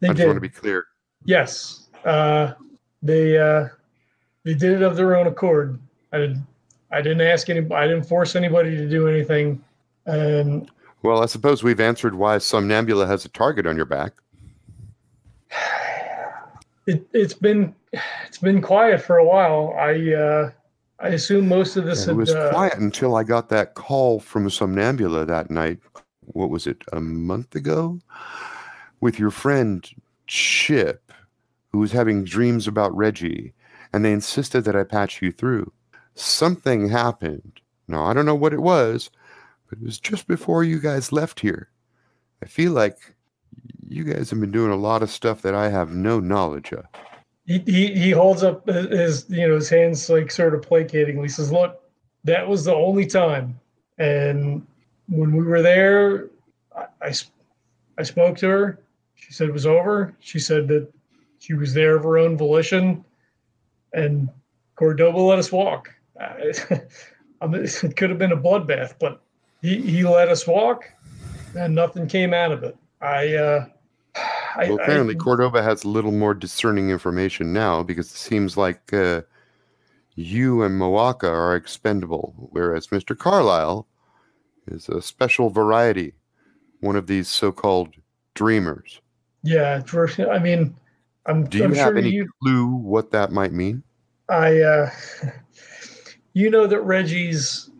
[0.00, 0.26] They I just did.
[0.26, 0.84] want to be clear.
[1.24, 2.52] Yes, uh,
[3.02, 3.68] they uh,
[4.44, 5.78] they did it of their own accord.
[6.12, 6.46] I didn't
[6.90, 7.60] I didn't ask any.
[7.74, 9.62] I didn't force anybody to do anything.
[10.04, 10.70] And
[11.02, 14.12] Well, I suppose we've answered why Somnambula has a target on your back.
[16.86, 17.74] it, it's been
[18.26, 19.74] it's been quiet for a while.
[19.78, 20.50] I uh,
[20.98, 24.18] I assume most of this And it was uh, quiet until I got that call
[24.18, 25.78] from Somnambula that night.
[26.20, 28.00] What was it, a month ago?
[29.00, 29.88] With your friend
[30.26, 31.12] Chip,
[31.70, 33.52] who was having dreams about Reggie,
[33.92, 35.72] and they insisted that I patch you through.
[36.14, 37.60] Something happened.
[37.88, 39.10] Now, I don't know what it was,
[39.68, 41.70] but it was just before you guys left here.
[42.42, 43.14] I feel like
[43.88, 46.84] you guys have been doing a lot of stuff that I have no knowledge of.
[47.46, 51.30] He, he holds up his you know his hands like sort of placatingly.
[51.30, 51.80] Says, "Look,
[52.24, 53.58] that was the only time,
[53.98, 54.66] and
[55.08, 56.30] when we were there,
[57.00, 57.12] I
[57.98, 58.80] I spoke to her.
[59.14, 60.14] She said it was over.
[60.20, 60.92] She said that
[61.38, 63.04] she was there of her own volition,
[63.92, 64.28] and
[64.74, 65.94] Cordoba let us walk.
[66.20, 66.52] I,
[67.40, 69.22] I it could have been a bloodbath, but
[69.62, 70.90] he he let us walk,
[71.56, 72.76] and nothing came out of it.
[73.00, 73.66] I, uh,
[74.56, 78.56] I, Well, apparently I, Cordova has a little more discerning information now because it seems
[78.56, 79.22] like uh,
[80.14, 83.16] you and Moaka are expendable, whereas Mr.
[83.16, 83.86] Carlyle
[84.66, 86.14] is a special variety,
[86.80, 87.90] one of these so-called
[88.34, 89.00] dreamers.
[89.42, 89.82] yeah,
[90.30, 90.74] I mean,
[91.26, 93.82] I'm, Do you I'm have sure any you, clue what that might mean?
[94.28, 94.90] I, uh,
[96.32, 97.70] you know that Reggie's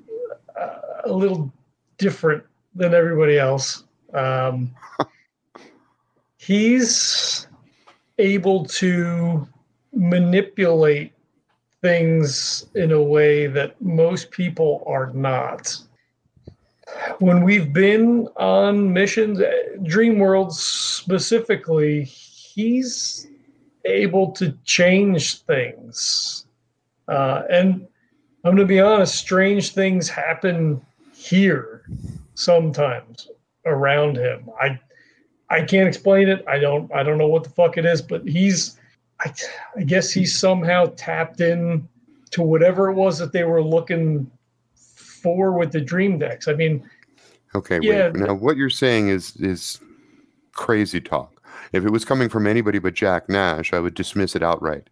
[0.61, 1.53] uh, a little
[1.99, 3.85] different than everybody else.
[4.13, 4.75] Um,
[6.47, 7.49] he's
[8.19, 9.47] able to
[9.93, 11.13] manipulate
[11.83, 15.77] things in a way that most people are not.
[17.19, 19.51] When we've been on missions, uh,
[19.83, 23.27] Dream World specifically, he's
[23.85, 26.47] able to change things.
[27.09, 27.87] Uh, and
[28.45, 30.81] I'm going to be honest, strange things happen
[31.13, 31.83] here
[32.35, 33.29] sometimes
[33.65, 34.49] around him.
[34.61, 34.79] I
[35.49, 36.45] I can't explain it.
[36.49, 38.79] I don't I don't know what the fuck it is, but he's
[39.21, 39.33] I,
[39.77, 41.89] I guess he's somehow tapped in
[42.33, 44.31] to whatever it was that they were looking
[44.75, 46.49] for with the dream decks.
[46.49, 46.89] I mean,
[47.55, 48.17] Okay, Yeah, wait.
[48.17, 49.81] Now, what you're saying is is
[50.53, 51.43] crazy talk.
[51.73, 54.89] If it was coming from anybody but Jack Nash, I would dismiss it outright.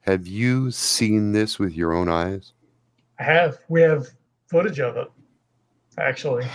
[0.00, 2.52] Have you seen this with your own eyes?
[3.18, 4.06] I have we have
[4.46, 5.08] footage of it
[5.98, 6.46] actually.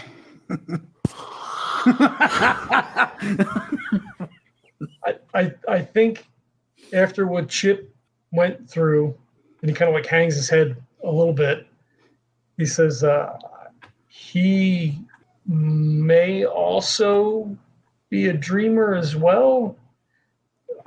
[5.05, 6.25] I, I I think
[6.93, 7.93] after what Chip
[8.31, 9.15] went through,
[9.61, 11.67] and he kind of like hangs his head a little bit.
[12.57, 13.37] He says uh,
[14.07, 14.97] he
[15.45, 17.57] may also
[18.09, 19.75] be a dreamer as well.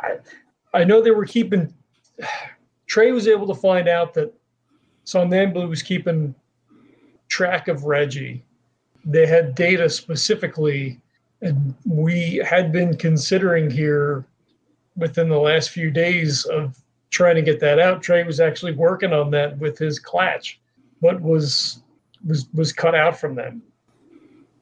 [0.00, 0.16] I
[0.72, 1.74] I know they were keeping.
[2.86, 4.32] Trey was able to find out that
[5.04, 6.34] Somnambula was keeping
[7.28, 8.45] track of Reggie.
[9.06, 11.00] They had data specifically,
[11.40, 14.26] and we had been considering here
[14.96, 16.76] within the last few days of
[17.10, 18.02] trying to get that out.
[18.02, 20.60] Trey was actually working on that with his clutch,
[21.00, 21.82] what was
[22.26, 23.62] was was cut out from them.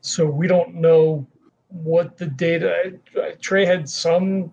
[0.03, 1.27] So we don't know
[1.69, 2.93] what the data.
[3.41, 4.53] Trey had some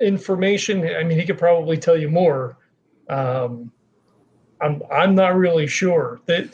[0.00, 0.84] information.
[0.96, 2.56] I mean, he could probably tell you more.
[3.08, 3.70] Um,
[4.64, 6.48] I'm I'm not really sure that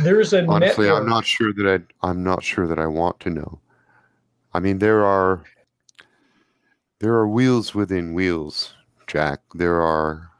[0.00, 1.02] there's a Honestly, network.
[1.02, 1.66] I'm not sure that
[2.02, 3.60] I I'm not sure that I want to know.
[4.52, 5.44] I mean, there are
[6.98, 8.74] there are wheels within wheels,
[9.06, 9.40] Jack.
[9.54, 10.30] There are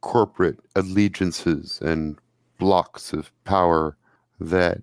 [0.00, 2.18] corporate allegiances and
[2.58, 3.96] blocks of power
[4.40, 4.78] that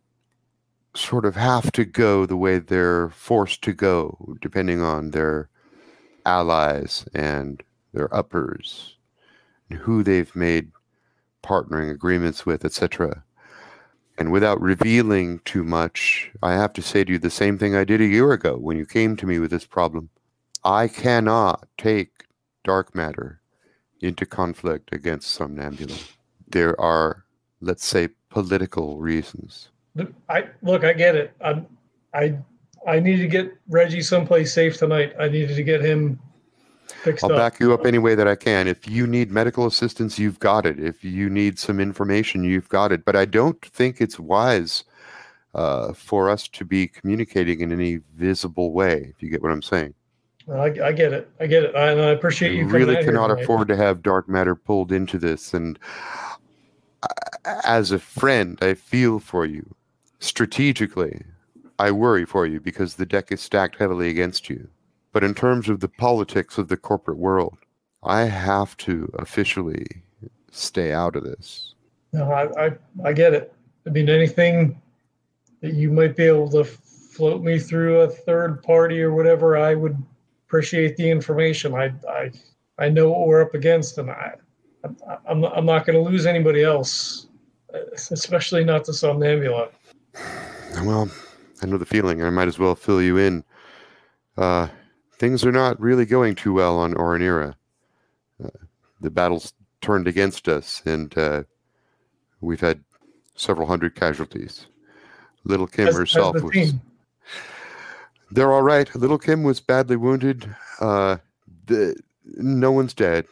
[0.95, 5.49] sort of have to go the way they're forced to go, depending on their
[6.25, 7.63] allies and
[7.93, 8.95] their uppers,
[9.69, 10.72] and who they've made
[11.43, 13.23] partnering agreements with, etc.
[14.17, 17.83] And without revealing too much, I have to say to you the same thing I
[17.83, 20.09] did a year ago when you came to me with this problem.
[20.63, 22.25] I cannot take
[22.63, 23.41] dark matter
[23.99, 26.11] into conflict against Somnambula.
[26.47, 27.25] There are,
[27.61, 29.69] let's say, political reasons.
[30.29, 31.33] I look, I get it.
[31.41, 31.67] I'm,
[32.13, 32.37] I
[32.87, 35.13] I need to get Reggie someplace safe tonight.
[35.19, 36.19] I needed to get him
[37.03, 37.37] fixed I'll up.
[37.37, 38.67] back you up any way that I can.
[38.67, 40.79] If you need medical assistance, you've got it.
[40.79, 43.05] If you need some information, you've got it.
[43.05, 44.83] But I don't think it's wise
[45.53, 49.61] uh, for us to be communicating in any visible way, if you get what I'm
[49.61, 49.93] saying.
[50.51, 51.29] I, I get it.
[51.39, 51.75] I get it.
[51.75, 52.67] I, and I appreciate you.
[52.67, 55.53] Really cannot afford to have dark matter pulled into this.
[55.53, 55.79] And
[57.03, 57.07] uh,
[57.63, 59.75] as a friend, I feel for you.
[60.19, 61.23] Strategically,
[61.79, 64.67] I worry for you because the deck is stacked heavily against you.
[65.13, 67.57] But in terms of the politics of the corporate world,
[68.03, 69.85] I have to officially
[70.51, 71.75] stay out of this.
[72.11, 72.71] No, I, I
[73.05, 73.53] I get it.
[73.87, 74.81] I mean, anything
[75.61, 79.75] that you might be able to float me through a third party or whatever, I
[79.75, 79.97] would
[80.47, 81.73] appreciate the information.
[81.73, 82.31] I I
[82.77, 84.33] I know what we're up against, and I
[85.27, 87.27] I'm not, I'm not going to lose anybody else,
[88.11, 89.69] especially not to Somnambula.
[90.83, 91.09] Well,
[91.61, 92.23] I know the feeling.
[92.23, 93.43] I might as well fill you in.
[94.37, 94.67] Uh,
[95.23, 97.55] things are not really going too well on Oranira.
[98.43, 98.49] Uh,
[98.99, 101.43] the battle's turned against us, and uh,
[102.41, 102.83] we've had
[103.33, 104.65] several hundred casualties.
[105.45, 106.51] Little Kim As- as herself the was.
[106.51, 106.81] team.
[108.31, 108.93] They're all right.
[108.95, 110.53] Little Kim was badly wounded.
[110.81, 111.15] Uh,
[111.67, 111.95] the,
[112.25, 113.25] no one's dead.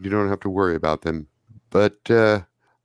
[0.00, 1.26] You don't have to worry about them.
[1.70, 2.42] But uh,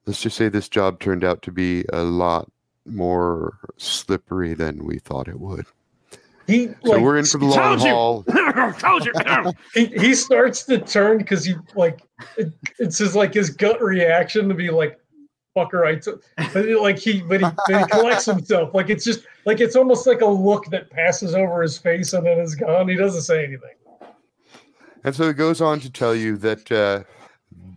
[0.07, 2.51] let's just say this job turned out to be a lot
[2.83, 5.67] more slippery than we thought it would.
[6.47, 7.89] He So like we're in for the long Told you.
[7.89, 8.23] haul.
[8.79, 9.13] Told you.
[9.73, 11.99] he, he starts to turn because he like
[12.37, 14.97] it, it's his like his gut reaction to be like
[15.55, 15.85] fucker.
[15.85, 18.73] I took, but he- like he, but he, but he collects himself.
[18.73, 22.25] Like it's just like it's almost like a look that passes over his face and
[22.25, 22.87] then is gone.
[22.87, 23.75] He doesn't say anything.
[25.03, 27.03] And so it goes on to tell you that uh,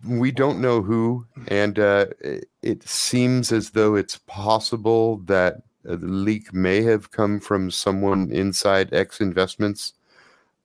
[0.07, 5.97] we don't know who, and uh, it, it seems as though it's possible that the
[5.97, 9.93] leak may have come from someone inside X Investments.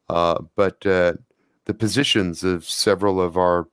[0.08, 1.14] Uh, but uh,
[1.64, 3.66] the positions of several of our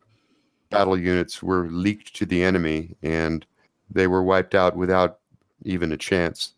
[0.70, 3.46] battle units were leaked to the enemy, and
[3.90, 5.20] they were wiped out without
[5.64, 6.54] even a chance,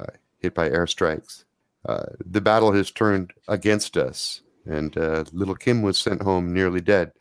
[0.00, 0.06] uh,
[0.40, 1.44] hit by airstrikes.
[1.86, 6.80] Uh, the battle has turned against us, and uh, little Kim was sent home nearly
[6.80, 7.12] dead,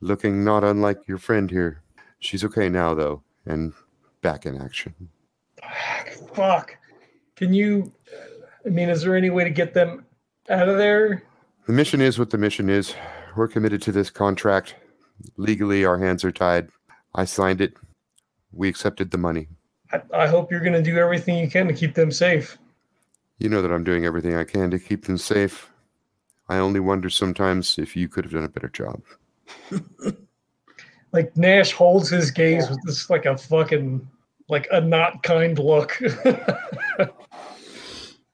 [0.00, 1.82] looking not unlike your friend here.
[2.20, 3.74] She's okay now, though, and
[4.22, 4.94] back in action.
[6.34, 6.76] Fuck.
[7.36, 7.92] Can you?
[8.64, 10.04] I mean, is there any way to get them
[10.50, 11.22] out of there?
[11.66, 12.94] The mission is what the mission is.
[13.36, 14.74] We're committed to this contract.
[15.36, 16.68] Legally, our hands are tied.
[17.14, 17.74] I signed it.
[18.52, 19.48] We accepted the money.
[19.92, 22.58] I, I hope you're going to do everything you can to keep them safe.
[23.38, 25.70] You know that I'm doing everything I can to keep them safe.
[26.48, 29.02] I only wonder sometimes if you could have done a better job.
[31.12, 34.06] Like Nash holds his gaze with this like a fucking
[34.48, 35.98] like a not kind look.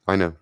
[0.06, 0.34] I know.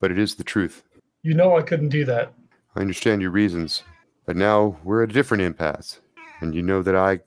[0.00, 0.82] But it is the truth.
[1.22, 2.32] you know I couldn't do that.
[2.76, 3.82] I understand your reasons.
[4.26, 6.00] But now we're at a different impasse.
[6.40, 7.20] And you know that I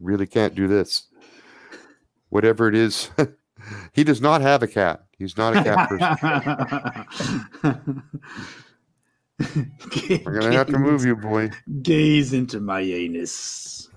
[0.00, 1.04] really can't do this.
[2.30, 3.10] Whatever it is,
[3.92, 5.04] he does not have a cat.
[5.16, 8.02] He's not a cat person.
[10.24, 11.50] We're going to have to move you, boy.
[11.82, 13.88] Gaze into my anus.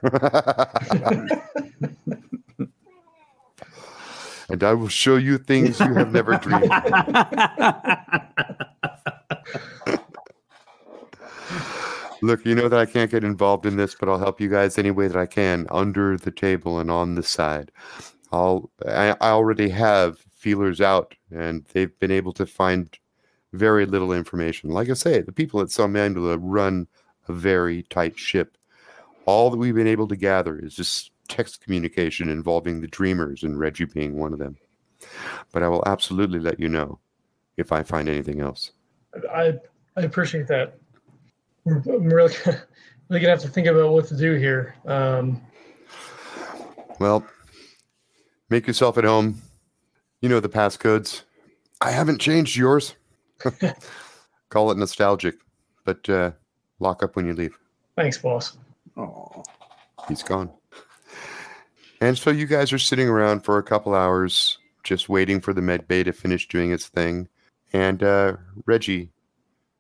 [4.50, 6.72] And I will show you things you have never dreamed.
[12.22, 14.78] Look, you know that I can't get involved in this, but I'll help you guys
[14.78, 17.72] any way that I can under the table and on the side.
[18.32, 22.98] I'll I, I already have feelers out and they've been able to find
[23.54, 24.70] very little information.
[24.70, 26.88] Like I say, the people at Somnambula run
[27.28, 28.58] a very tight ship.
[29.26, 33.58] All that we've been able to gather is just text communication involving the dreamers and
[33.58, 34.58] Reggie being one of them.
[35.54, 37.00] But I will absolutely let you know
[37.56, 38.72] if I find anything else.
[39.34, 39.54] I
[39.96, 40.78] I appreciate that.
[41.64, 42.34] We're, I'm really
[43.10, 44.76] really gonna have to think about what to do here.
[44.86, 45.42] Um,
[47.00, 47.26] Well,
[48.50, 49.42] make yourself at home.
[50.22, 51.24] You know the passcodes.
[51.80, 52.96] I haven't changed yours.
[54.50, 55.36] Call it nostalgic,
[55.86, 56.32] but uh,
[56.80, 57.58] lock up when you leave.
[57.96, 58.58] thanks, boss.
[58.98, 59.44] Oh,
[60.10, 60.50] He's gone.
[62.02, 65.62] And so you guys are sitting around for a couple hours, just waiting for the
[65.62, 67.28] med bay to finish doing its thing.
[67.74, 69.10] And uh, Reggie,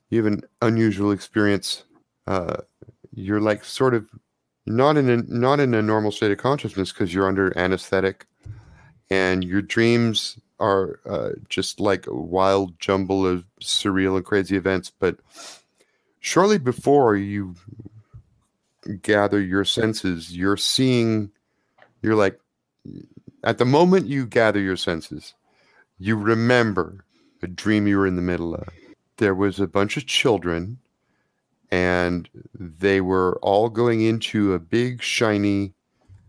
[0.09, 1.83] you have an unusual experience.
[2.27, 2.57] Uh,
[3.13, 4.09] you're like sort of
[4.65, 8.27] not in a not in a normal state of consciousness because you're under anesthetic,
[9.09, 14.91] and your dreams are uh, just like a wild jumble of surreal and crazy events.
[14.91, 15.17] But
[16.19, 17.55] shortly before you
[19.01, 21.31] gather your senses, you're seeing,
[22.01, 22.39] you're like,
[23.43, 25.33] at the moment you gather your senses,
[25.97, 27.05] you remember
[27.41, 28.67] a dream you were in the middle of.
[29.17, 30.79] There was a bunch of children,
[31.71, 35.73] and they were all going into a big, shiny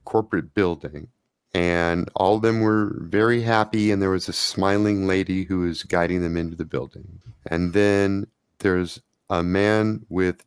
[0.05, 1.09] corporate building.
[1.53, 5.83] And all of them were very happy, and there was a smiling lady who was
[5.83, 7.21] guiding them into the building.
[7.47, 8.27] And then
[8.59, 10.45] there's a man with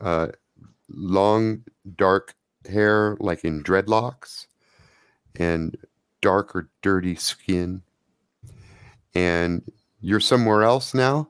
[0.00, 0.28] uh,
[0.88, 1.62] long,
[1.96, 2.34] dark
[2.68, 4.46] hair, like in dreadlocks,
[5.36, 5.76] and
[6.20, 7.82] dark or dirty skin.
[9.14, 9.62] And
[10.00, 11.28] you're somewhere else now,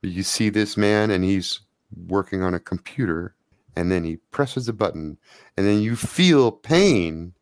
[0.00, 1.60] but you see this man, and he's
[2.06, 3.34] working on a computer,
[3.76, 5.18] and then he presses a button,
[5.56, 7.34] and then you feel pain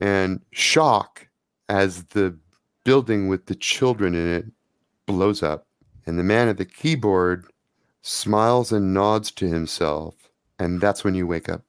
[0.00, 1.28] and shock
[1.68, 2.36] as the
[2.84, 4.46] building with the children in it
[5.06, 5.66] blows up.
[6.06, 7.46] And the man at the keyboard
[8.02, 10.24] smiles and nods to himself
[10.58, 11.62] and that's when you wake up.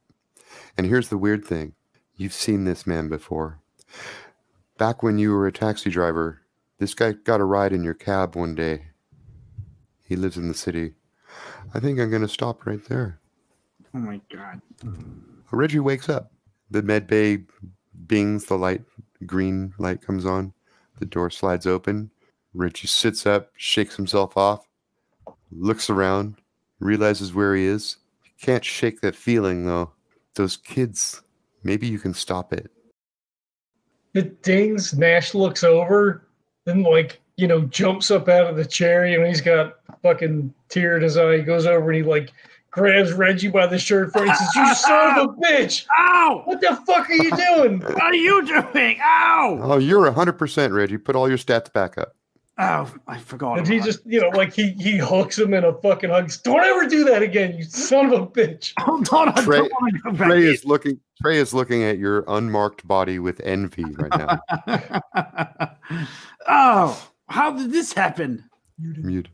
[0.78, 1.74] And here's the weird thing
[2.18, 3.60] you've seen this man before.
[4.78, 6.42] Back when you were a taxi driver,
[6.80, 8.88] this guy got a ride in your cab one day.
[10.04, 10.94] He lives in the city.
[11.74, 13.20] I think I'm going to stop right there.
[13.94, 14.62] oh my god.
[15.52, 16.32] Reggie wakes up.
[16.72, 17.44] The med bay
[18.08, 18.84] bings, the light,
[19.26, 20.54] green light comes on.
[21.00, 22.12] The door slides open.
[22.54, 24.66] Reggie sits up, shakes himself off,
[25.52, 26.36] looks around,
[26.80, 27.98] realizes where he is.
[28.42, 29.92] Can't shake that feeling though.
[30.36, 31.22] Those kids,
[31.66, 32.72] maybe you can stop it.
[34.14, 34.94] It dings.
[34.94, 36.26] Nash looks over,
[36.64, 39.06] then like you know jumps up out of the chair.
[39.06, 41.38] You know he's got fucking tear in his eye.
[41.38, 42.32] He goes over and he like
[42.72, 45.86] grabs Reggie by the shirt front and says, "You son of a bitch!
[45.98, 46.44] Ow!
[46.46, 49.00] What the fuck are you doing?" What are you doing?
[49.02, 49.60] Ow!
[49.62, 50.98] Oh, you're 100% Reggie.
[50.98, 52.14] Put all your stats back up.
[52.58, 53.58] Oh, I forgot.
[53.60, 56.32] And he just, you know, like he he hooks him in a fucking hug.
[56.44, 58.72] Don't ever do that again, you son of a bitch.
[58.80, 60.28] Hold on, I Trey- don't go back.
[60.28, 61.00] Trey is looking.
[61.22, 65.72] Trey is looking at your unmarked body with envy right now.
[66.48, 68.50] oh, how did this happen?
[68.78, 69.28] Mute.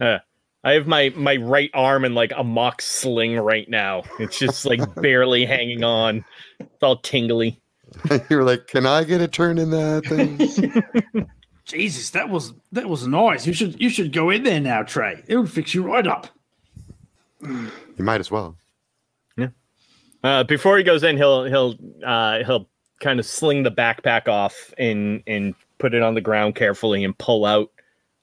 [0.00, 0.18] Uh,
[0.62, 4.04] I have my my right arm in like a mock sling right now.
[4.20, 6.24] It's just like barely hanging on.
[6.60, 7.60] It's all tingly.
[8.28, 11.28] You're like, can I get a turn in that thing?
[11.70, 13.46] Jesus, that was that was nice.
[13.46, 15.22] You should you should go in there now, Trey.
[15.26, 16.26] It would fix you right up.
[17.42, 18.56] you might as well.
[19.36, 19.48] Yeah.
[20.22, 22.68] Uh, before he goes in, he'll he'll uh, he'll
[23.00, 27.16] kind of sling the backpack off and and put it on the ground carefully and
[27.18, 27.70] pull out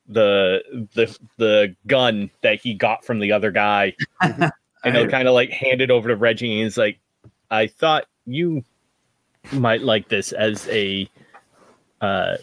[0.08, 0.62] the
[0.94, 4.52] the the gun that he got from the other guy, and
[4.84, 6.54] he'll kind of like hand it over to Reggie.
[6.54, 7.00] And he's like,
[7.50, 8.64] "I thought you
[9.54, 11.10] might like this as a
[12.02, 12.38] uh,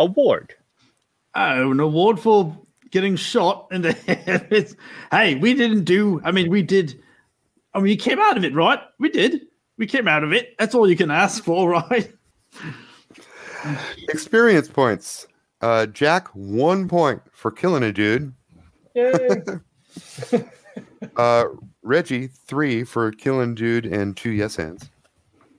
[0.00, 0.54] award."
[1.34, 2.58] Oh, an award for
[2.90, 4.74] getting shot in the head.
[5.10, 6.20] Hey, we didn't do.
[6.24, 7.00] I mean, we did.
[7.72, 8.80] I mean, you came out of it, right?
[8.98, 9.46] We did.
[9.78, 10.56] We came out of it.
[10.58, 12.12] That's all you can ask for, right?
[14.08, 15.26] Experience points.
[15.60, 18.32] Uh, Jack, one point for killing a dude.
[18.94, 19.42] Yay.
[21.16, 21.44] Uh,
[21.82, 24.90] Reggie, three for killing dude and two yes hands.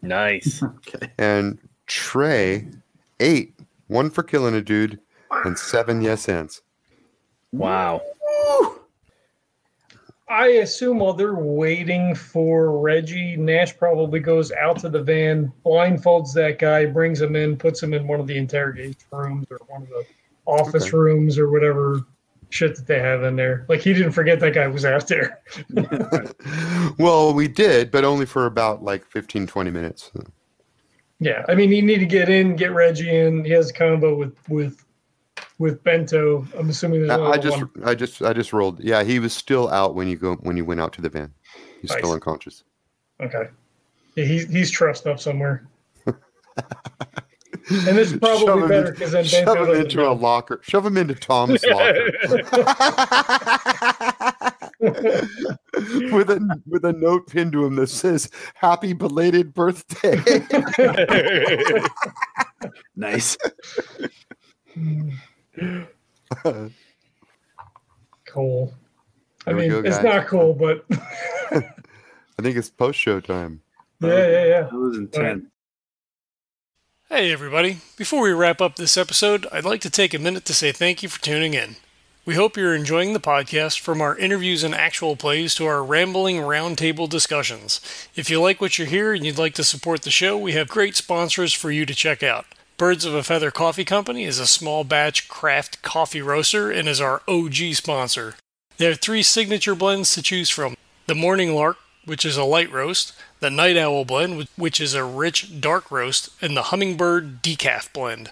[0.01, 0.61] Nice.
[0.63, 1.11] Okay.
[1.17, 1.57] And
[1.87, 2.67] Trey,
[3.19, 3.53] eight,
[3.91, 4.99] one for killing a dude
[5.29, 6.61] and seven yes hands.
[7.51, 8.01] Wow.
[10.29, 16.33] I assume while they're waiting for Reggie, Nash probably goes out to the van, blindfolds
[16.35, 19.81] that guy, brings him in, puts him in one of the interrogation rooms or one
[19.81, 20.05] of the
[20.45, 20.97] office Okay.
[20.97, 21.99] rooms or whatever
[22.49, 23.65] shit that they have in there.
[23.67, 25.41] Like he didn't forget that guy was out there.
[26.97, 30.11] well, we did, but only for about like 15, 20 minutes.
[31.21, 33.45] Yeah, I mean, you need to get in, get Reggie in.
[33.45, 34.83] He has a combo with with
[35.59, 36.47] with Bento.
[36.57, 37.69] I'm assuming there's I, just, one.
[37.85, 38.83] I just, I just rolled.
[38.83, 41.31] Yeah, he was still out when you go when you went out to the van.
[41.79, 42.63] He's still unconscious.
[43.21, 43.49] Okay,
[44.15, 45.67] yeah, he's he's trussed up somewhere.
[46.07, 46.15] and
[47.69, 50.59] this is probably Shove better because then Shove Bento him doesn't into a locker.
[50.63, 52.11] Shove him into Tom's locker
[56.11, 60.19] with a with a note pinned to him that says "Happy belated birthday."
[62.95, 63.37] Nice.
[68.25, 68.73] cool.
[69.45, 73.61] I There we mean, go, it's not cool, but I think it's post show time.
[73.99, 74.61] yeah, yeah, yeah.
[74.63, 75.45] That was intense.
[77.09, 77.79] Hey, everybody.
[77.97, 81.03] Before we wrap up this episode, I'd like to take a minute to say thank
[81.03, 81.75] you for tuning in.
[82.23, 86.35] We hope you're enjoying the podcast from our interviews and actual plays to our rambling
[86.35, 87.81] roundtable discussions.
[88.15, 90.69] If you like what you hear and you'd like to support the show, we have
[90.69, 92.45] great sponsors for you to check out.
[92.77, 97.01] Birds of a Feather Coffee Company is a small batch craft coffee roaster and is
[97.01, 98.35] our OG sponsor.
[98.77, 100.77] They have three signature blends to choose from
[101.07, 105.03] the Morning Lark, which is a light roast, the Night Owl blend, which is a
[105.03, 108.29] rich dark roast, and the Hummingbird Decaf blend.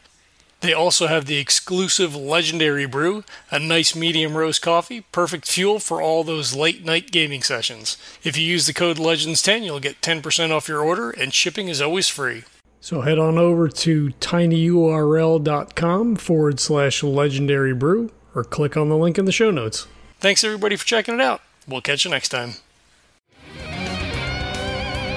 [0.62, 6.02] They also have the exclusive Legendary Brew, a nice medium roast coffee, perfect fuel for
[6.02, 7.98] all those late night gaming sessions.
[8.24, 11.82] If you use the code LEGENDS10, you'll get 10% off your order, and shipping is
[11.82, 12.44] always free.
[12.82, 19.18] So head on over to tinyurl.com forward slash legendary brew or click on the link
[19.18, 19.88] in the show notes.
[20.20, 21.42] Thanks everybody for checking it out.
[21.68, 22.56] We'll catch you next time.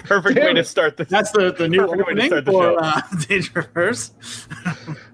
[0.00, 1.08] Perfect way to start this.
[1.08, 2.76] That's the, the new Perfect way to opening start the for show.
[2.76, 4.12] uh, Dangerous.